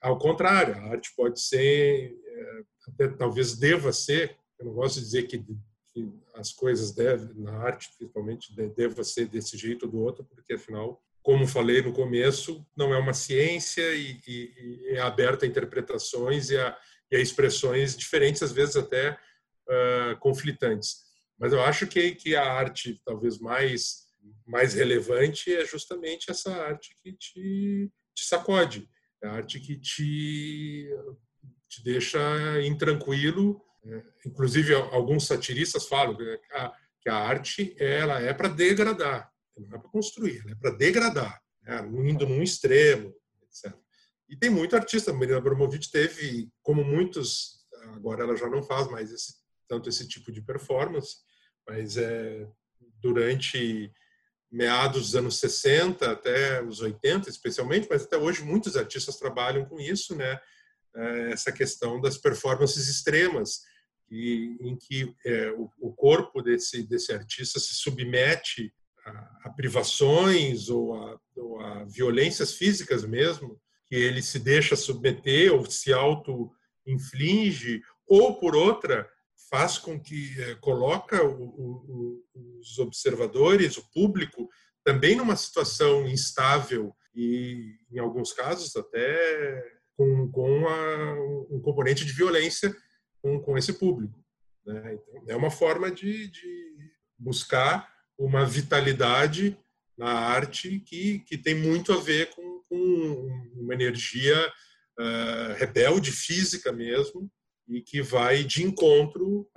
Ao 0.00 0.18
contrário, 0.18 0.74
a 0.74 0.92
arte 0.92 1.12
pode 1.14 1.40
ser, 1.40 2.16
é, 2.24 2.62
até, 2.88 3.08
talvez 3.08 3.56
deva 3.56 3.92
ser, 3.92 4.36
eu 4.58 4.66
não 4.66 4.72
gosto 4.72 4.96
de 4.96 5.04
dizer 5.04 5.22
que, 5.24 5.44
que 5.92 6.08
as 6.34 6.52
coisas 6.52 6.92
devem, 6.92 7.34
na 7.34 7.52
arte 7.58 7.90
principalmente, 7.96 8.54
deva 8.74 9.04
ser 9.04 9.26
desse 9.26 9.58
jeito 9.58 9.84
ou 9.86 9.92
do 9.92 10.00
outro, 10.00 10.24
porque 10.24 10.54
afinal, 10.54 11.02
como 11.22 11.46
falei 11.46 11.82
no 11.82 11.92
começo, 11.92 12.64
não 12.74 12.94
é 12.94 12.98
uma 12.98 13.12
ciência 13.12 13.94
e, 13.94 14.18
e, 14.26 14.54
e 14.56 14.88
é 14.94 15.00
aberta 15.00 15.44
a 15.44 15.48
interpretações 15.48 16.48
e 16.48 16.56
a, 16.56 16.78
e 17.10 17.16
a 17.16 17.20
expressões 17.20 17.94
diferentes, 17.94 18.42
às 18.42 18.52
vezes 18.52 18.76
até 18.76 19.18
uh, 19.70 20.18
conflitantes. 20.18 21.02
Mas 21.38 21.52
eu 21.52 21.62
acho 21.62 21.86
que, 21.86 22.14
que 22.14 22.36
a 22.36 22.44
arte 22.44 23.00
talvez 23.04 23.38
mais, 23.38 24.06
mais 24.46 24.74
relevante 24.74 25.54
é 25.54 25.64
justamente 25.64 26.30
essa 26.30 26.52
arte 26.52 26.94
que 27.02 27.12
te, 27.12 27.90
te 28.14 28.24
sacode, 28.24 28.88
é 29.22 29.28
a 29.28 29.32
arte 29.32 29.58
que 29.58 29.76
te, 29.76 30.90
te 31.68 31.82
deixa 31.82 32.20
intranquilo. 32.62 33.62
Né? 33.82 34.02
Inclusive, 34.26 34.74
alguns 34.74 35.26
satiristas 35.26 35.86
falam 35.86 36.16
que 36.16 36.40
a, 36.52 36.72
que 37.00 37.08
a 37.08 37.16
arte 37.16 37.74
ela 37.78 38.20
é 38.20 38.34
para 38.34 38.48
degradar, 38.48 39.32
não 39.56 39.78
é 39.78 39.80
para 39.80 39.90
construir, 39.90 40.42
ela 40.42 40.52
é 40.52 40.54
para 40.54 40.76
degradar, 40.76 41.42
né? 41.62 41.80
indo 42.04 42.26
num 42.26 42.42
extremo, 42.42 43.14
etc. 43.44 43.74
E 44.28 44.36
tem 44.36 44.50
muito 44.50 44.76
artista, 44.76 45.12
Marina 45.12 45.38
Abramovic 45.38 45.90
teve, 45.90 46.50
como 46.62 46.84
muitos, 46.84 47.66
agora 47.94 48.24
ela 48.24 48.36
já 48.36 48.48
não 48.48 48.62
faz 48.62 48.88
mais 48.90 49.10
esse 49.10 49.39
tanto 49.70 49.88
esse 49.88 50.08
tipo 50.08 50.32
de 50.32 50.42
performance, 50.42 51.18
mas 51.64 51.96
é 51.96 52.44
durante 53.00 53.92
meados 54.50 55.02
dos 55.02 55.16
anos 55.16 55.38
60 55.38 56.10
até 56.10 56.60
os 56.60 56.80
80, 56.80 57.30
especialmente, 57.30 57.86
mas 57.88 58.02
até 58.02 58.16
hoje 58.16 58.42
muitos 58.42 58.76
artistas 58.76 59.16
trabalham 59.16 59.64
com 59.64 59.78
isso, 59.78 60.16
né? 60.16 60.40
É, 60.92 61.30
essa 61.30 61.52
questão 61.52 62.00
das 62.00 62.18
performances 62.18 62.88
extremas, 62.88 63.60
e, 64.10 64.56
em 64.60 64.76
que 64.76 65.14
é, 65.24 65.52
o, 65.52 65.70
o, 65.78 65.92
corpo 65.92 66.42
desse, 66.42 66.82
desse 66.82 67.12
artista 67.12 67.60
se 67.60 67.74
submete 67.74 68.74
a, 69.06 69.10
a 69.44 69.50
privações 69.50 70.68
ou 70.68 70.96
a, 70.96 71.20
ou 71.36 71.60
a, 71.60 71.84
violências 71.84 72.54
físicas 72.54 73.04
mesmo, 73.04 73.56
que 73.86 73.94
ele 73.94 74.20
se 74.20 74.40
deixa 74.40 74.74
submeter 74.74 75.54
ou 75.54 75.64
se 75.70 75.92
auto-inflige, 75.92 77.80
ou 78.04 78.36
por 78.40 78.56
outra, 78.56 79.08
faz 79.48 79.78
com 79.78 79.98
que 79.98 80.40
é, 80.42 80.54
coloca 80.56 81.24
o, 81.24 81.44
o, 81.44 82.24
os 82.60 82.78
observadores, 82.78 83.76
o 83.76 83.90
público, 83.92 84.48
também 84.84 85.16
numa 85.16 85.36
situação 85.36 86.06
instável 86.06 86.94
e, 87.14 87.76
em 87.90 87.98
alguns 87.98 88.32
casos, 88.32 88.74
até 88.76 89.80
com, 89.96 90.30
com 90.30 90.68
a, 90.68 91.14
um 91.50 91.60
componente 91.60 92.04
de 92.04 92.12
violência 92.12 92.74
com, 93.22 93.40
com 93.40 93.56
esse 93.58 93.72
público. 93.72 94.18
Né? 94.64 94.94
Então, 94.94 95.24
é 95.28 95.36
uma 95.36 95.50
forma 95.50 95.90
de, 95.90 96.28
de 96.28 96.90
buscar 97.18 97.88
uma 98.18 98.44
vitalidade 98.44 99.58
na 99.96 100.12
arte 100.12 100.80
que, 100.80 101.20
que 101.20 101.36
tem 101.36 101.54
muito 101.54 101.92
a 101.92 102.00
ver 102.00 102.30
com, 102.30 102.62
com 102.68 103.50
uma 103.54 103.74
energia 103.74 104.36
uh, 104.98 105.54
rebelde, 105.56 106.10
física 106.12 106.72
mesmo, 106.72 107.30
e 107.70 107.80
que 107.80 108.02
vai 108.02 108.42
de 108.42 108.64
encontro 108.64 109.48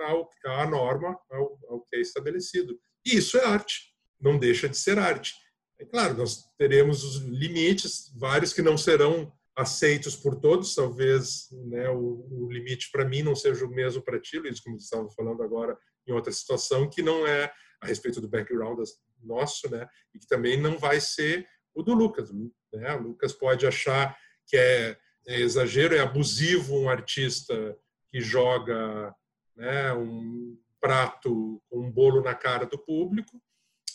à 0.45 0.65
norma, 0.67 1.17
ao, 1.31 1.59
ao 1.67 1.81
que 1.81 1.95
é 1.95 2.01
estabelecido. 2.01 2.79
E 3.05 3.17
isso 3.17 3.37
é 3.37 3.45
arte, 3.45 3.93
não 4.21 4.37
deixa 4.37 4.69
de 4.69 4.77
ser 4.77 4.97
arte. 4.97 5.33
É 5.79 5.85
claro, 5.85 6.15
nós 6.15 6.45
teremos 6.57 7.03
os 7.03 7.17
limites, 7.17 8.13
vários 8.15 8.53
que 8.53 8.61
não 8.61 8.77
serão 8.77 9.33
aceitos 9.55 10.15
por 10.15 10.39
todos, 10.39 10.73
talvez 10.73 11.47
né, 11.67 11.89
o, 11.89 12.27
o, 12.31 12.51
limite 12.51 12.89
para 12.91 13.05
mim 13.05 13.21
não 13.21 13.35
seja 13.35 13.65
o 13.65 13.69
mesmo 13.69 14.01
para 14.01 14.19
ti, 14.19 14.39
Luiz, 14.39 14.59
como 14.59 14.77
estava 14.77 15.07
falando 15.11 15.43
agora 15.43 15.77
em 16.07 16.11
outra 16.11 16.31
situação, 16.31 16.89
que 16.89 17.01
não 17.01 17.27
é 17.27 17.51
a 17.81 17.85
respeito 17.85 18.19
do 18.19 18.27
background 18.27 18.79
nosso, 19.21 19.69
né, 19.69 19.87
e 20.13 20.19
que 20.19 20.27
também 20.27 20.59
não 20.59 20.77
vai 20.77 20.99
ser 20.99 21.47
o 21.73 21.83
do 21.83 21.93
Lucas. 21.93 22.31
Né? 22.73 22.95
O 22.95 23.01
Lucas 23.01 23.33
pode 23.33 23.67
achar 23.67 24.17
que 24.47 24.57
é, 24.57 24.97
é 25.27 25.39
exagero, 25.39 25.95
é 25.95 25.99
abusivo 25.99 26.75
um 26.75 26.89
artista 26.89 27.77
que 28.13 28.21
joga 28.21 29.11
né, 29.55 29.91
um 29.91 30.55
prato 30.79 31.59
com 31.67 31.79
um 31.79 31.91
bolo 31.91 32.21
na 32.21 32.35
cara 32.35 32.63
do 32.63 32.77
público, 32.77 33.41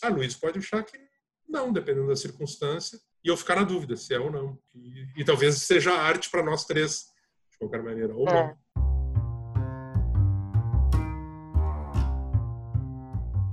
a 0.01 0.09
Luiz 0.09 0.35
pode 0.35 0.59
achar 0.59 0.83
que 0.83 0.99
não, 1.47 1.71
dependendo 1.71 2.07
da 2.07 2.17
circunstância, 2.17 2.99
e 3.23 3.29
eu 3.29 3.37
ficar 3.37 3.55
na 3.55 3.63
dúvida 3.63 3.95
se 3.95 4.13
é 4.13 4.19
ou 4.19 4.29
não. 4.29 4.59
E, 4.75 5.21
e 5.21 5.23
talvez 5.23 5.55
seja 5.61 5.93
arte 5.93 6.29
para 6.29 6.43
nós 6.43 6.65
três, 6.65 7.05
de 7.49 7.57
qualquer 7.57 7.81
maneira, 7.81 8.13
ou 8.13 8.27
é. 8.27 8.33
não. 8.33 8.57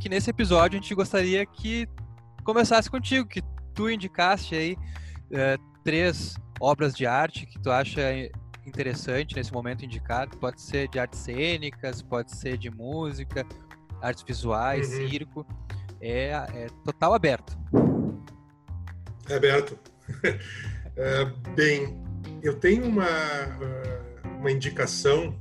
Que 0.02 0.08
nesse 0.08 0.30
episódio 0.30 0.80
a 0.80 0.82
gente 0.82 0.94
gostaria 0.96 1.46
que 1.46 1.88
começasse 2.44 2.90
contigo, 2.90 3.28
que 3.28 3.40
tu 3.72 3.88
indicaste 3.88 4.56
aí 4.56 4.76
é, 5.30 5.56
três 5.84 6.34
obras 6.60 6.92
de 6.92 7.06
arte 7.06 7.46
que 7.46 7.60
tu 7.60 7.70
acha 7.70 8.00
interessante 8.68 9.34
nesse 9.36 9.52
momento 9.52 9.84
indicado. 9.84 10.36
Pode 10.36 10.60
ser 10.60 10.88
de 10.88 10.98
artes 10.98 11.20
cênicas, 11.20 12.02
pode 12.02 12.34
ser 12.34 12.56
de 12.56 12.70
música, 12.70 13.46
artes 14.00 14.22
visuais, 14.22 14.88
uhum. 14.90 15.08
circo. 15.08 15.46
É, 16.00 16.30
é, 16.30 16.66
total 16.84 17.14
aberto. 17.14 17.56
É 19.28 19.36
aberto. 19.36 19.78
é, 20.96 21.24
bem, 21.54 22.02
eu 22.42 22.54
tenho 22.58 22.84
uma, 22.84 23.06
uma 24.38 24.50
indicação 24.50 25.38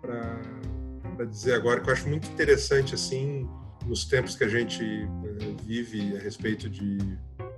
para 0.00 1.24
dizer 1.26 1.54
agora 1.54 1.80
que 1.80 1.88
eu 1.88 1.92
acho 1.92 2.08
muito 2.08 2.28
interessante 2.28 2.94
assim 2.94 3.48
nos 3.84 4.04
tempos 4.04 4.36
que 4.36 4.44
a 4.44 4.48
gente 4.48 4.82
é, 4.84 5.62
vive 5.64 6.16
a 6.16 6.20
respeito 6.20 6.68
de 6.68 6.98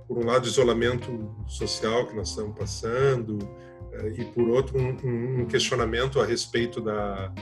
por 0.07 0.17
um 0.17 0.25
lado 0.25 0.45
isolamento 0.45 1.33
social 1.47 2.07
que 2.07 2.15
nós 2.15 2.29
estamos 2.29 2.57
passando 2.57 3.39
eh, 3.39 3.70
e 4.15 4.25
por 4.25 4.49
outro 4.49 4.77
um, 4.77 5.41
um 5.41 5.45
questionamento 5.45 6.19
a 6.19 6.25
respeito 6.25 6.81
da, 6.81 7.33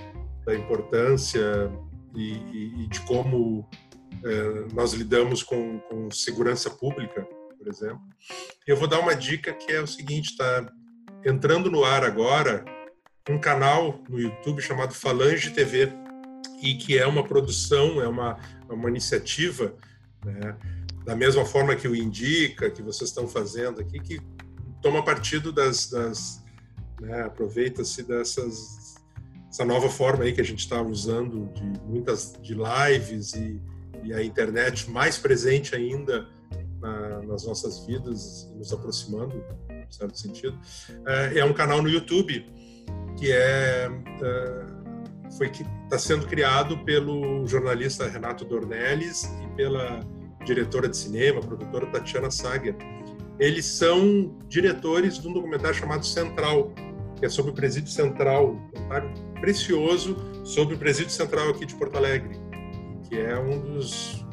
da 0.45 0.55
importância 0.55 1.71
e, 2.15 2.33
e, 2.33 2.83
e, 2.83 2.87
de 2.87 3.01
como 3.01 3.67
eh, 4.23 4.67
nós 4.73 4.93
lidamos 4.93 5.43
com, 5.43 5.79
com, 5.81 6.09
segurança 6.11 6.69
pública, 6.69 7.27
por 7.57 7.67
exemplo. 7.67 8.01
Eu 8.65 8.75
vou 8.75 8.87
dar 8.87 8.99
uma 8.99 9.15
dica 9.15 9.53
que 9.53 9.71
é 9.71 9.81
o 9.81 9.87
seguinte, 9.87 10.31
está 10.31 10.71
entrando 11.23 11.69
no 11.69 11.83
ar 11.83 12.03
agora 12.03 12.65
um 13.29 13.39
canal 13.39 14.01
no 14.09 14.19
YouTube 14.19 14.61
chamado 14.61 14.93
Falange 14.93 15.51
TV 15.51 15.91
e 16.61 16.75
que 16.75 16.97
é 16.97 17.05
uma 17.05 17.23
produção, 17.23 18.01
é 18.01 18.07
uma, 18.07 18.37
é 18.67 18.73
uma 18.73 18.89
iniciativa, 18.89 19.75
né, 20.25 20.57
da 21.05 21.15
mesma 21.15 21.45
forma 21.45 21.75
que 21.75 21.87
o 21.87 21.95
Indica, 21.95 22.69
que 22.69 22.81
vocês 22.81 23.09
estão 23.09 23.27
fazendo 23.27 23.79
aqui, 23.79 23.99
que 23.99 24.19
toma 24.81 25.03
partido 25.03 25.51
das, 25.51 25.89
das 25.89 26.43
né, 27.01 27.23
aproveita-se 27.23 28.03
dessas 28.03 28.89
essa 29.49 29.65
nova 29.65 29.89
forma 29.89 30.23
aí 30.23 30.31
que 30.31 30.41
a 30.41 30.45
gente 30.45 30.59
está 30.59 30.79
usando 30.81 31.51
de 31.53 31.63
muitas 31.85 32.33
de 32.39 32.53
lives 32.53 33.33
e, 33.33 33.59
e 34.03 34.13
a 34.13 34.23
internet 34.23 34.89
mais 34.89 35.17
presente 35.17 35.75
ainda 35.75 36.29
na, 36.79 37.21
nas 37.23 37.45
nossas 37.45 37.85
vidas, 37.85 38.47
nos 38.55 38.71
aproximando, 38.71 39.43
em 39.69 39.91
certo 39.91 40.17
sentido. 40.17 40.57
É, 41.05 41.39
é 41.39 41.45
um 41.45 41.53
canal 41.53 41.81
no 41.81 41.89
YouTube 41.89 42.45
que 43.17 43.31
é, 43.31 43.89
é 44.21 44.79
foi 45.35 45.49
está 45.49 45.99
sendo 45.99 46.27
criado 46.27 46.77
pelo 46.85 47.45
jornalista 47.45 48.07
Renato 48.07 48.45
Dornelles 48.45 49.23
e 49.43 49.55
pela 49.55 49.99
diretora 50.45 50.87
de 50.87 50.97
cinema, 50.97 51.39
produtora 51.39 51.85
Tatiana 51.87 52.31
Sager 52.31 52.75
eles 53.39 53.65
são 53.65 54.37
diretores 54.47 55.17
de 55.17 55.27
um 55.27 55.33
documentário 55.33 55.75
chamado 55.75 56.05
Central, 56.05 56.73
que 57.17 57.25
é 57.25 57.29
sobre 57.29 57.51
o 57.51 57.53
Presídio 57.53 57.89
Central, 57.89 58.51
um 58.51 58.65
documentário 58.67 59.13
precioso 59.39 60.17
sobre 60.43 60.75
o 60.75 60.77
Presídio 60.77 61.11
Central 61.11 61.49
aqui 61.49 61.65
de 61.65 61.73
Porto 61.75 61.95
Alegre, 61.95 62.37
que 63.07 63.17
é 63.17 63.39
um 63.39 63.59
dos, 63.59 64.25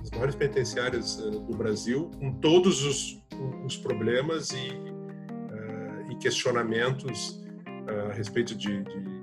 dos 0.00 0.10
maiores 0.12 0.34
penitenciários 0.34 1.18
uh, 1.18 1.30
do 1.30 1.54
Brasil, 1.54 2.10
com 2.18 2.32
todos 2.32 2.82
os, 2.82 3.22
os 3.64 3.76
problemas 3.76 4.50
e, 4.52 4.68
uh, 4.68 6.10
e 6.10 6.16
questionamentos 6.16 7.42
uh, 7.86 8.10
a 8.10 8.12
respeito 8.14 8.54
de, 8.54 8.82
de 8.82 9.20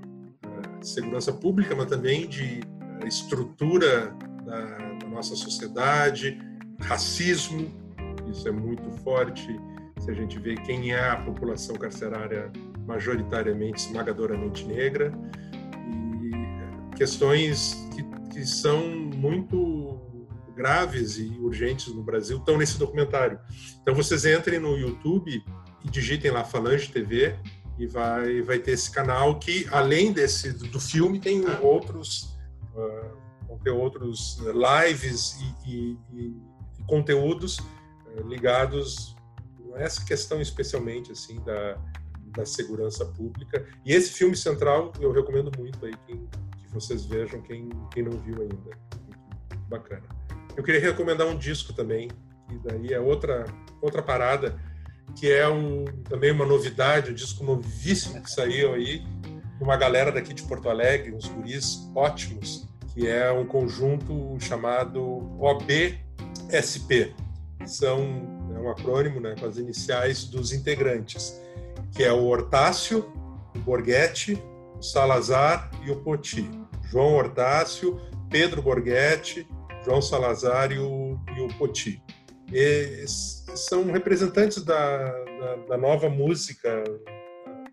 segurança 0.81 1.33
pública, 1.33 1.75
mas 1.75 1.87
também 1.87 2.27
de 2.27 2.59
estrutura 3.05 4.15
da, 4.45 4.95
da 4.99 5.07
nossa 5.07 5.35
sociedade, 5.35 6.39
racismo, 6.79 7.86
isso 8.29 8.47
é 8.47 8.51
muito 8.51 8.89
forte. 9.03 9.59
Se 9.99 10.11
a 10.11 10.13
gente 10.13 10.37
vê 10.39 10.55
quem 10.55 10.91
é 10.93 11.09
a 11.09 11.17
população 11.17 11.75
carcerária 11.75 12.51
majoritariamente, 12.85 13.87
esmagadoramente 13.87 14.65
negra, 14.65 15.11
e 16.21 16.95
questões 16.95 17.75
que, 17.93 18.03
que 18.31 18.45
são 18.45 18.87
muito 18.87 19.99
graves 20.55 21.17
e 21.17 21.37
urgentes 21.39 21.93
no 21.93 22.01
Brasil 22.01 22.37
estão 22.37 22.57
nesse 22.57 22.79
documentário. 22.79 23.39
Então 23.81 23.93
vocês 23.93 24.25
entrem 24.25 24.59
no 24.59 24.75
YouTube 24.77 25.43
e 25.85 25.89
digitem 25.89 26.31
lá 26.31 26.43
Falange 26.43 26.91
TV 26.91 27.35
e 27.77 27.85
vai 27.85 28.41
vai 28.41 28.57
ter 28.57 28.71
esse 28.71 28.89
canal 28.89 29.37
que 29.37 29.67
além 29.71 30.11
desse 30.11 30.51
do 30.53 30.79
filme 30.79 31.19
tem 31.19 31.43
outros 31.61 32.35
uh, 32.73 33.27
ter 33.63 33.71
outros 33.71 34.39
lives 34.39 35.39
e, 35.65 35.71
e, 35.71 35.97
e 36.13 36.83
conteúdos 36.87 37.59
ligados 38.25 39.15
a 39.75 39.81
essa 39.81 40.03
questão 40.03 40.41
especialmente 40.41 41.11
assim 41.11 41.39
da, 41.43 41.77
da 42.35 42.45
segurança 42.45 43.05
pública. 43.05 43.65
E 43.85 43.93
esse 43.93 44.11
filme 44.11 44.35
central 44.35 44.91
eu 44.99 45.11
recomendo 45.11 45.51
muito 45.57 45.85
aí 45.85 45.93
quem, 46.05 46.27
que 46.57 46.73
vocês 46.73 47.05
vejam 47.05 47.41
quem, 47.41 47.69
quem 47.91 48.03
não 48.03 48.19
viu 48.19 48.41
ainda. 48.41 48.77
Muito 49.53 49.67
bacana. 49.67 50.03
Eu 50.55 50.63
queria 50.63 50.81
recomendar 50.81 51.27
um 51.27 51.37
disco 51.37 51.73
também, 51.73 52.09
e 52.49 52.57
daí 52.59 52.93
é 52.93 52.99
outra 52.99 53.45
outra 53.81 54.01
parada 54.01 54.59
que 55.15 55.31
é 55.31 55.47
um, 55.47 55.85
também 56.03 56.31
uma 56.31 56.45
novidade, 56.45 57.11
um 57.11 57.13
disco 57.13 57.43
novíssimo 57.43 58.21
que 58.21 58.29
saiu 58.29 58.73
aí, 58.73 59.03
uma 59.59 59.75
galera 59.75 60.11
daqui 60.11 60.33
de 60.33 60.43
Porto 60.43 60.69
Alegre, 60.69 61.13
uns 61.13 61.27
guris 61.27 61.89
ótimos, 61.95 62.67
que 62.93 63.07
é 63.07 63.31
um 63.31 63.45
conjunto 63.45 64.37
chamado 64.39 65.01
OBSP, 65.41 67.15
são 67.65 67.99
é 68.55 68.59
um 68.59 68.69
acrônimo 68.69 69.19
né, 69.19 69.35
com 69.39 69.45
as 69.45 69.57
iniciais 69.57 70.25
dos 70.25 70.51
integrantes, 70.51 71.39
que 71.95 72.03
é 72.03 72.11
o 72.11 72.25
Hortácio, 72.25 73.05
o 73.55 73.59
Borghetti, 73.59 74.41
o 74.77 74.81
Salazar 74.81 75.69
e 75.85 75.91
o 75.91 75.97
Poti. 75.97 76.49
João 76.89 77.15
Hortácio, 77.15 77.99
Pedro 78.29 78.61
Borghetti, 78.61 79.47
João 79.83 80.01
Salazar 80.01 80.71
e 80.71 80.79
o, 80.79 81.19
e 81.35 81.41
o 81.41 81.47
Poti. 81.57 82.01
E 82.51 83.05
são 83.07 83.91
representantes 83.91 84.63
da, 84.63 85.11
da, 85.11 85.55
da 85.69 85.77
nova 85.77 86.09
música 86.09 86.83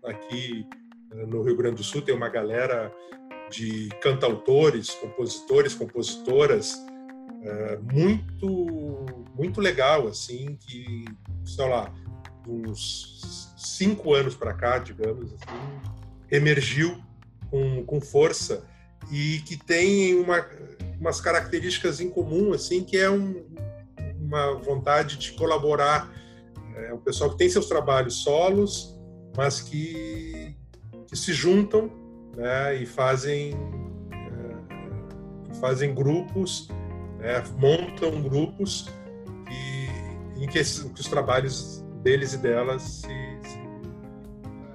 aqui 0.03 0.67
eh, 1.11 1.25
no 1.25 1.43
Rio 1.43 1.55
Grande 1.55 1.77
do 1.77 1.83
Sul. 1.83 2.01
Tem 2.01 2.13
uma 2.13 2.27
galera 2.27 2.93
de 3.49 3.89
cantautores, 4.01 4.89
compositores, 4.91 5.73
compositoras 5.73 6.75
é, 7.43 7.77
muito 7.77 9.05
muito 9.35 9.61
legal 9.61 10.07
assim 10.07 10.57
que 10.59 11.05
sei 11.45 11.67
lá 11.67 11.93
uns 12.47 13.53
cinco 13.57 14.13
anos 14.13 14.35
para 14.35 14.53
cá 14.53 14.77
digamos 14.77 15.33
assim 15.33 15.95
emergiu 16.31 16.97
com, 17.49 17.83
com 17.85 18.01
força 18.01 18.65
e 19.11 19.39
que 19.45 19.55
tem 19.57 20.15
uma, 20.15 20.45
umas 20.99 21.21
características 21.21 21.99
em 21.99 22.09
comum 22.09 22.53
assim 22.53 22.83
que 22.83 22.97
é 22.97 23.09
um, 23.09 23.45
uma 24.25 24.55
vontade 24.55 25.17
de 25.17 25.33
colaborar. 25.33 26.11
É 26.75 26.93
um 26.93 26.97
pessoal 26.97 27.29
que 27.29 27.37
tem 27.37 27.49
seus 27.49 27.67
trabalhos 27.67 28.23
solos, 28.23 28.99
mas 29.37 29.61
que, 29.61 30.55
que 31.07 31.15
se 31.15 31.31
juntam 31.31 31.89
né, 32.35 32.75
e 32.75 32.85
fazem, 32.85 33.53
é, 34.11 35.53
fazem 35.55 35.93
grupos, 35.93 36.67
né, 37.25 37.43
montam 37.57 38.21
grupos 38.21 38.87
em 40.37 40.47
que, 40.47 40.59
esses, 40.59 40.83
que, 40.91 41.01
os 41.01 41.07
trabalhos 41.07 41.83
deles 42.03 42.33
e 42.33 42.37
delas 42.37 42.83
se, 42.83 43.07
se, 43.41 43.59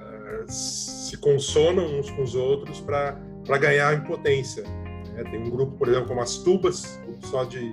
uh, 0.02 0.50
se 0.50 1.16
consonam 1.18 2.00
uns 2.00 2.10
com 2.10 2.22
os 2.22 2.34
outros 2.34 2.80
para 2.80 3.16
ganhar 3.58 3.94
em 3.94 4.00
potência. 4.02 4.64
Né? 5.14 5.22
Tem 5.30 5.40
um 5.40 5.50
grupo, 5.50 5.76
por 5.78 5.88
exemplo, 5.88 6.08
como 6.08 6.20
as 6.20 6.38
Tubas, 6.38 6.98
um 7.02 7.06
grupo 7.06 7.26
só 7.28 7.44
de, 7.44 7.72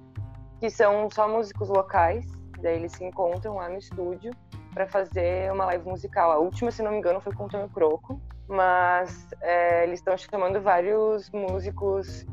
que 0.59 0.69
são 0.69 1.09
só 1.09 1.27
músicos 1.27 1.69
locais, 1.69 2.25
daí 2.61 2.75
eles 2.75 2.91
se 2.91 3.03
encontram 3.03 3.55
lá 3.55 3.69
no 3.69 3.77
estúdio 3.77 4.31
para 4.73 4.87
fazer 4.87 5.51
uma 5.51 5.65
live 5.65 5.87
musical. 5.87 6.31
A 6.31 6.37
última, 6.37 6.69
se 6.69 6.83
não 6.83 6.91
me 6.91 6.97
engano, 6.97 7.21
foi 7.21 7.33
com 7.33 7.45
o 7.45 7.47
Tonho 7.47 7.69
Croco, 7.69 8.21
mas 8.47 9.27
é, 9.41 9.83
eles 9.83 9.99
estão 9.99 10.17
chamando 10.17 10.61
vários 10.61 11.29
músicos 11.31 12.25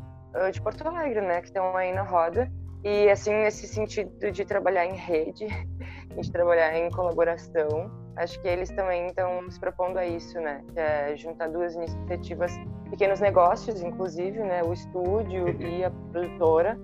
de 0.53 0.61
Porto 0.61 0.87
Alegre, 0.87 1.21
né, 1.21 1.41
que 1.41 1.49
estão 1.49 1.77
aí 1.77 1.93
na 1.93 2.03
roda. 2.03 2.51
E 2.85 3.09
assim, 3.09 3.33
nesse 3.33 3.69
sentido 3.69 4.33
de 4.33 4.45
trabalhar 4.45 4.85
em 4.85 4.97
rede, 4.97 5.47
de 6.21 6.31
trabalhar 6.31 6.77
em 6.77 6.91
colaboração, 6.91 7.91
acho 8.17 8.41
que 8.41 8.49
eles 8.49 8.71
também 8.71 9.07
estão 9.07 9.51
se 9.51 9.59
propondo 9.59 9.99
a 9.99 10.07
isso, 10.07 10.39
né? 10.41 10.63
Que 10.73 10.81
é 10.81 11.17
juntar 11.17 11.49
duas 11.49 11.75
iniciativas, 11.75 12.53
pequenos 12.91 13.21
negócios, 13.21 13.83
inclusive, 13.83 14.39
né? 14.39 14.63
O 14.63 14.73
estúdio 14.73 15.49
e 15.61 15.85
a 15.85 15.91
produtora, 15.91 16.79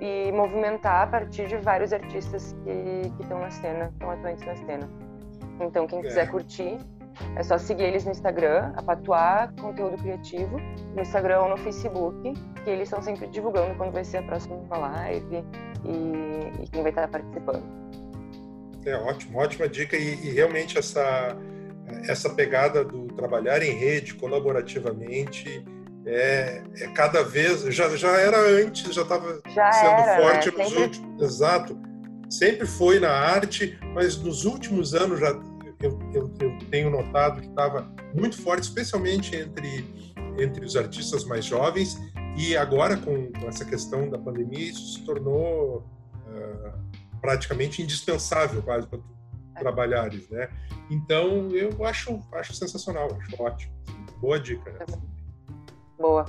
e 0.00 0.32
movimentar 0.32 1.02
a 1.02 1.06
partir 1.06 1.46
de 1.46 1.56
vários 1.56 1.92
artistas 1.92 2.54
que, 2.64 3.10
que 3.16 3.22
estão 3.22 3.38
na 3.38 3.50
cena, 3.50 3.90
estão 3.92 4.10
atuantes 4.10 4.44
na 4.44 4.56
cena. 4.56 4.90
Então, 5.60 5.86
quem 5.86 6.02
quiser 6.02 6.24
é. 6.24 6.26
curtir, 6.26 6.78
é 7.36 7.42
só 7.42 7.56
seguir 7.58 7.84
eles 7.84 8.04
no 8.04 8.10
Instagram, 8.10 8.72
a 8.76 8.82
Patuar 8.82 9.52
Conteúdo 9.60 9.96
Criativo, 9.98 10.58
no 10.94 11.00
Instagram 11.00 11.42
ou 11.42 11.48
no 11.50 11.56
Facebook, 11.58 12.32
que 12.64 12.70
eles 12.70 12.88
estão 12.88 13.00
sempre 13.00 13.28
divulgando 13.28 13.74
quando 13.76 13.92
vai 13.92 14.04
ser 14.04 14.18
a 14.18 14.22
próxima 14.24 14.56
live 14.76 15.44
e, 15.84 16.62
e 16.62 16.68
quem 16.70 16.82
vai 16.82 16.90
estar 16.90 17.06
participando. 17.08 17.83
É 18.84 18.96
ótimo, 18.96 19.38
ótima 19.38 19.68
dica. 19.68 19.96
E, 19.96 20.26
e 20.26 20.30
realmente 20.30 20.78
essa 20.78 21.36
essa 22.08 22.30
pegada 22.30 22.82
do 22.82 23.08
trabalhar 23.08 23.62
em 23.62 23.72
rede 23.72 24.14
colaborativamente 24.14 25.62
é, 26.06 26.62
é 26.78 26.88
cada 26.94 27.22
vez 27.22 27.60
já, 27.74 27.94
já 27.94 28.18
era 28.18 28.38
antes 28.38 28.94
já 28.94 29.02
estava 29.02 29.34
sendo 29.44 29.60
era, 29.60 30.22
forte 30.22 30.50
né? 30.50 30.64
nos 30.64 30.68
sempre... 30.68 30.82
últimos 30.82 31.22
exato. 31.22 31.78
Sempre 32.30 32.66
foi 32.66 32.98
na 32.98 33.10
arte 33.10 33.78
mas 33.92 34.16
nos 34.16 34.46
últimos 34.46 34.94
anos 34.94 35.20
já 35.20 35.38
eu, 35.84 35.98
eu, 36.12 36.34
eu 36.40 36.58
tenho 36.70 36.90
notado 36.90 37.40
que 37.40 37.48
estava 37.48 37.86
muito 38.14 38.40
forte, 38.40 38.62
especialmente 38.62 39.36
entre, 39.36 39.84
entre 40.38 40.64
os 40.64 40.76
artistas 40.76 41.24
mais 41.24 41.44
jovens, 41.44 41.98
e 42.36 42.56
agora 42.56 42.96
com, 42.96 43.30
com 43.32 43.46
essa 43.46 43.64
questão 43.64 44.08
da 44.08 44.18
pandemia, 44.18 44.70
isso 44.70 44.94
se 44.94 45.04
tornou 45.04 45.84
uh, 46.26 46.72
praticamente 47.24 47.80
indispensável 47.80 48.62
quase 48.62 48.86
para 48.86 48.98
é. 49.56 49.58
trabalhares, 49.58 50.28
né? 50.28 50.50
Então 50.90 51.48
eu 51.52 51.82
acho, 51.86 52.20
acho 52.34 52.52
sensacional, 52.54 53.08
acho 53.18 53.42
ótimo. 53.42 53.72
Boa 54.20 54.38
dica. 54.38 54.70
Né? 54.70 54.84
Boa. 55.98 56.26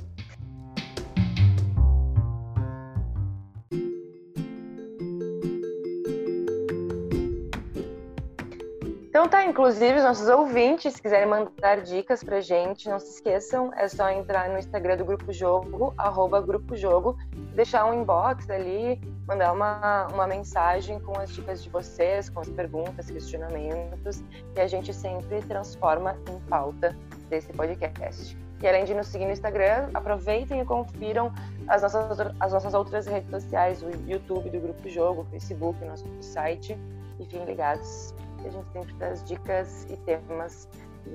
Então 9.10 9.30
tá, 9.30 9.46
inclusive, 9.46 9.98
os 9.98 10.04
nossos 10.04 10.28
ouvintes, 10.28 10.94
se 10.94 11.02
quiserem 11.02 11.28
mandar 11.28 11.82
dicas 11.82 12.24
pra 12.24 12.42
gente, 12.42 12.90
não 12.90 13.00
se 13.00 13.16
esqueçam, 13.16 13.72
é 13.74 13.88
só 13.88 14.10
entrar 14.10 14.50
no 14.50 14.60
Instagram 14.60 14.98
do 14.98 15.06
Grupo 15.06 15.32
Jogo, 15.32 15.94
arroba 15.98 16.42
Grupo 16.42 16.76
Jogo, 16.76 17.18
deixar 17.56 17.86
um 17.86 18.02
inbox 18.02 18.50
ali, 18.50 19.02
mandar 19.28 19.54
uma, 19.54 20.08
uma 20.08 20.28
mensagem 20.28 21.00
com 21.00 21.18
as 21.20 21.30
dicas 21.32 21.64
de 21.64 21.70
vocês, 21.70 22.30
com 22.30 22.42
as 22.42 22.50
perguntas, 22.50 23.10
questionamentos, 23.10 24.24
e 24.56 24.60
a 24.60 24.68
gente 24.68 24.94
sempre 24.94 25.42
transforma 25.42 26.16
em 26.30 26.40
pauta 26.48 26.96
desse 27.30 27.52
podcast. 27.54 28.38
E 28.62 28.68
além 28.68 28.86
de 28.86 28.94
nos 28.94 29.08
seguir 29.08 29.26
no 29.26 29.32
Instagram, 29.32 29.90
aproveitem 29.94 30.62
e 30.62 30.66
confiram 30.66 31.32
as 31.68 31.82
nossas, 31.82 32.20
as 32.40 32.54
nossas 32.54 32.74
outras 32.74 33.06
redes 33.06 33.30
sociais, 33.30 33.82
o 33.82 33.90
YouTube 34.08 34.50
do 34.50 34.60
Grupo 34.60 34.88
Jogo, 34.90 35.22
o 35.22 35.26
Facebook, 35.26 35.82
o 35.84 35.88
nosso 35.88 36.06
site, 36.22 36.78
e 37.20 37.24
fiquem 37.24 37.46
ligados 37.46 38.14
a 38.48 38.50
gente 38.50 38.72
sempre 38.72 38.94
traz 38.96 39.24
dicas 39.24 39.88
e 39.90 39.98
temas 39.98 40.68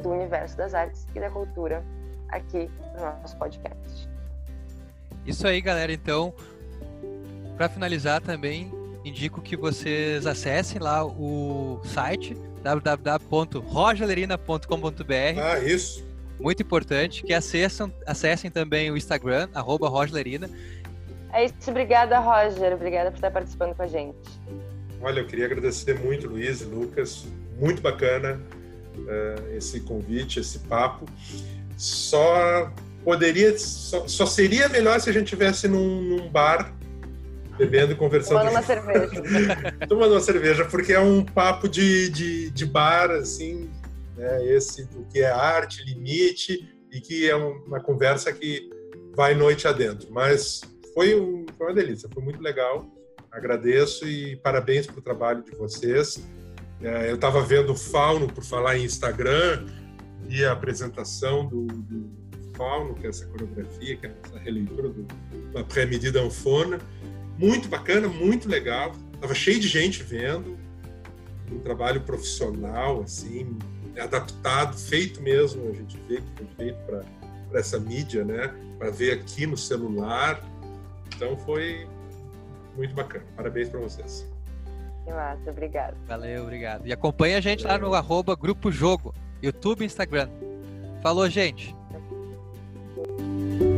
do 0.03 0.11
universo 0.11 0.57
das 0.57 0.75
artes 0.75 1.07
e 1.15 1.21
da 1.21 1.31
cultura 1.31 1.85
aqui 2.29 2.71
no 2.97 3.03
nosso 3.03 3.37
podcast. 3.39 4.09
Isso 5.31 5.47
aí, 5.47 5.61
galera. 5.61 5.93
Então, 5.93 6.35
para 7.57 7.69
finalizar 7.69 8.21
também, 8.21 8.69
indico 9.05 9.41
que 9.41 9.57
vocês 9.57 10.27
acessem 10.27 10.81
lá 10.81 11.07
o 11.07 11.81
site 11.85 12.37
www.rogelerina.com.br. 12.65 15.41
Ah, 15.41 15.61
isso. 15.61 16.05
Muito 16.41 16.65
importante 16.65 17.23
que 17.23 17.33
acessem, 17.33 17.95
acessem 18.05 18.51
também 18.51 18.91
o 18.91 18.97
Instagram, 18.97 19.49
arroba 19.55 19.89
Rogelerina. 19.89 20.51
É 21.33 21.45
isso, 21.45 21.55
obrigada, 21.69 22.19
Roger. 22.19 22.73
Obrigada 22.73 23.13
por 23.13 23.19
estar 23.19 23.31
participando 23.31 23.77
com 23.77 23.83
a 23.83 23.87
gente. 23.87 24.19
Olha, 25.01 25.21
eu 25.21 25.29
queria 25.29 25.47
agradecer 25.47 25.97
muito, 26.01 26.27
Luiz 26.27 26.61
e 26.61 26.65
Lucas. 26.65 27.25
Muito 27.57 27.81
bacana 27.81 28.41
uh, 28.97 29.57
esse 29.57 29.79
convite, 29.83 30.41
esse 30.41 30.59
papo. 30.59 31.07
Só 31.77 32.73
poderia 33.05 33.57
só, 33.59 34.07
só, 34.07 34.27
seria 34.27 34.69
melhor 34.69 35.01
se 35.01 35.11
a 35.11 35.13
gente 35.13 35.29
tivesse 35.29 35.67
num, 35.69 36.03
num 36.03 36.29
bar 36.29 36.75
bebendo 37.57 37.93
e 37.93 37.97
conversando. 37.97 38.39
Tomando 38.39 38.53
uma 38.53 38.63
cerveja. 38.63 39.77
Tomando 39.89 40.13
uma 40.13 40.21
cerveja, 40.21 40.65
porque 40.65 40.93
é 40.93 41.01
um 41.01 41.25
papo 41.25 41.69
de, 41.69 42.09
de, 42.11 42.51
de 42.51 42.67
bar, 42.67 43.11
assim, 43.11 43.71
né? 44.17 44.47
esse 44.47 44.87
do 44.87 45.05
que 45.05 45.21
é 45.21 45.31
arte, 45.31 45.85
limite, 45.85 46.75
e 46.91 47.01
que 47.01 47.29
é 47.29 47.37
uma 47.37 47.81
conversa 47.81 48.33
que 48.33 48.71
vai 49.15 49.35
noite 49.35 49.69
adentro. 49.69 50.09
Mas 50.11 50.63
foi, 50.95 51.15
um, 51.15 51.45
foi 51.57 51.67
uma 51.69 51.75
delícia, 51.75 52.09
foi 52.13 52.23
muito 52.23 52.43
legal. 52.43 52.87
Agradeço 53.31 54.09
e 54.09 54.37
parabéns 54.37 54.87
pelo 54.87 55.03
trabalho 55.03 55.45
de 55.45 55.53
vocês. 55.53 56.27
É, 56.83 57.11
eu 57.11 57.15
estava 57.15 57.43
vendo 57.43 57.73
o 57.73 57.77
Fauno, 57.77 58.27
por 58.27 58.43
falar 58.43 58.77
em 58.77 58.85
Instagram, 58.85 59.67
e 60.29 60.45
a 60.45 60.53
apresentação 60.53 61.47
do, 61.47 61.67
do 61.67 62.20
Fauno, 62.61 62.95
que 62.95 63.07
é 63.07 63.09
essa 63.09 63.25
coreografia, 63.25 63.97
que 63.97 64.07
é 64.07 64.15
essa 64.23 64.39
releitura 64.39 64.91
do, 64.91 65.03
do 65.05 65.65
Pré-Medida 65.65 66.21
Anfona. 66.21 66.79
Muito 67.39 67.71
bacana, 67.71 68.07
muito 68.07 68.47
legal. 68.47 68.93
Tava 69.19 69.35
cheio 69.35 69.59
de 69.59 69.67
gente 69.67 70.03
vendo. 70.03 70.59
Um 71.51 71.59
trabalho 71.61 72.03
profissional, 72.03 73.01
assim, 73.01 73.59
adaptado, 73.99 74.77
feito 74.77 75.23
mesmo. 75.23 75.71
A 75.71 75.73
gente 75.73 75.99
vê 76.07 76.17
que 76.17 76.29
foi 76.37 76.47
feito 76.59 76.79
para 76.85 77.59
essa 77.59 77.81
mídia, 77.81 78.25
né? 78.25 78.55
Para 78.79 78.91
ver 78.91 79.13
aqui 79.13 79.47
no 79.47 79.57
celular. 79.57 80.45
Então 81.17 81.39
foi 81.39 81.89
muito 82.77 82.95
bacana. 82.95 83.25
Parabéns 83.37 83.71
para 83.71 83.81
vocês. 83.81 84.31
Que 85.07 85.13
massa, 85.13 85.51
obrigado. 85.51 85.97
Valeu, 86.07 86.43
obrigado. 86.43 86.87
E 86.87 86.93
acompanha 86.93 87.39
a 87.39 87.41
gente 87.41 87.63
Valeu. 87.63 87.81
lá 87.81 87.89
no 87.89 87.95
arroba 87.95 88.37
Grupo 88.37 88.71
Jogo, 88.71 89.15
YouTube 89.43 89.81
e 89.81 89.87
Instagram. 89.87 90.29
Falou, 91.03 91.29
gente! 91.29 91.80
you 93.21 93.70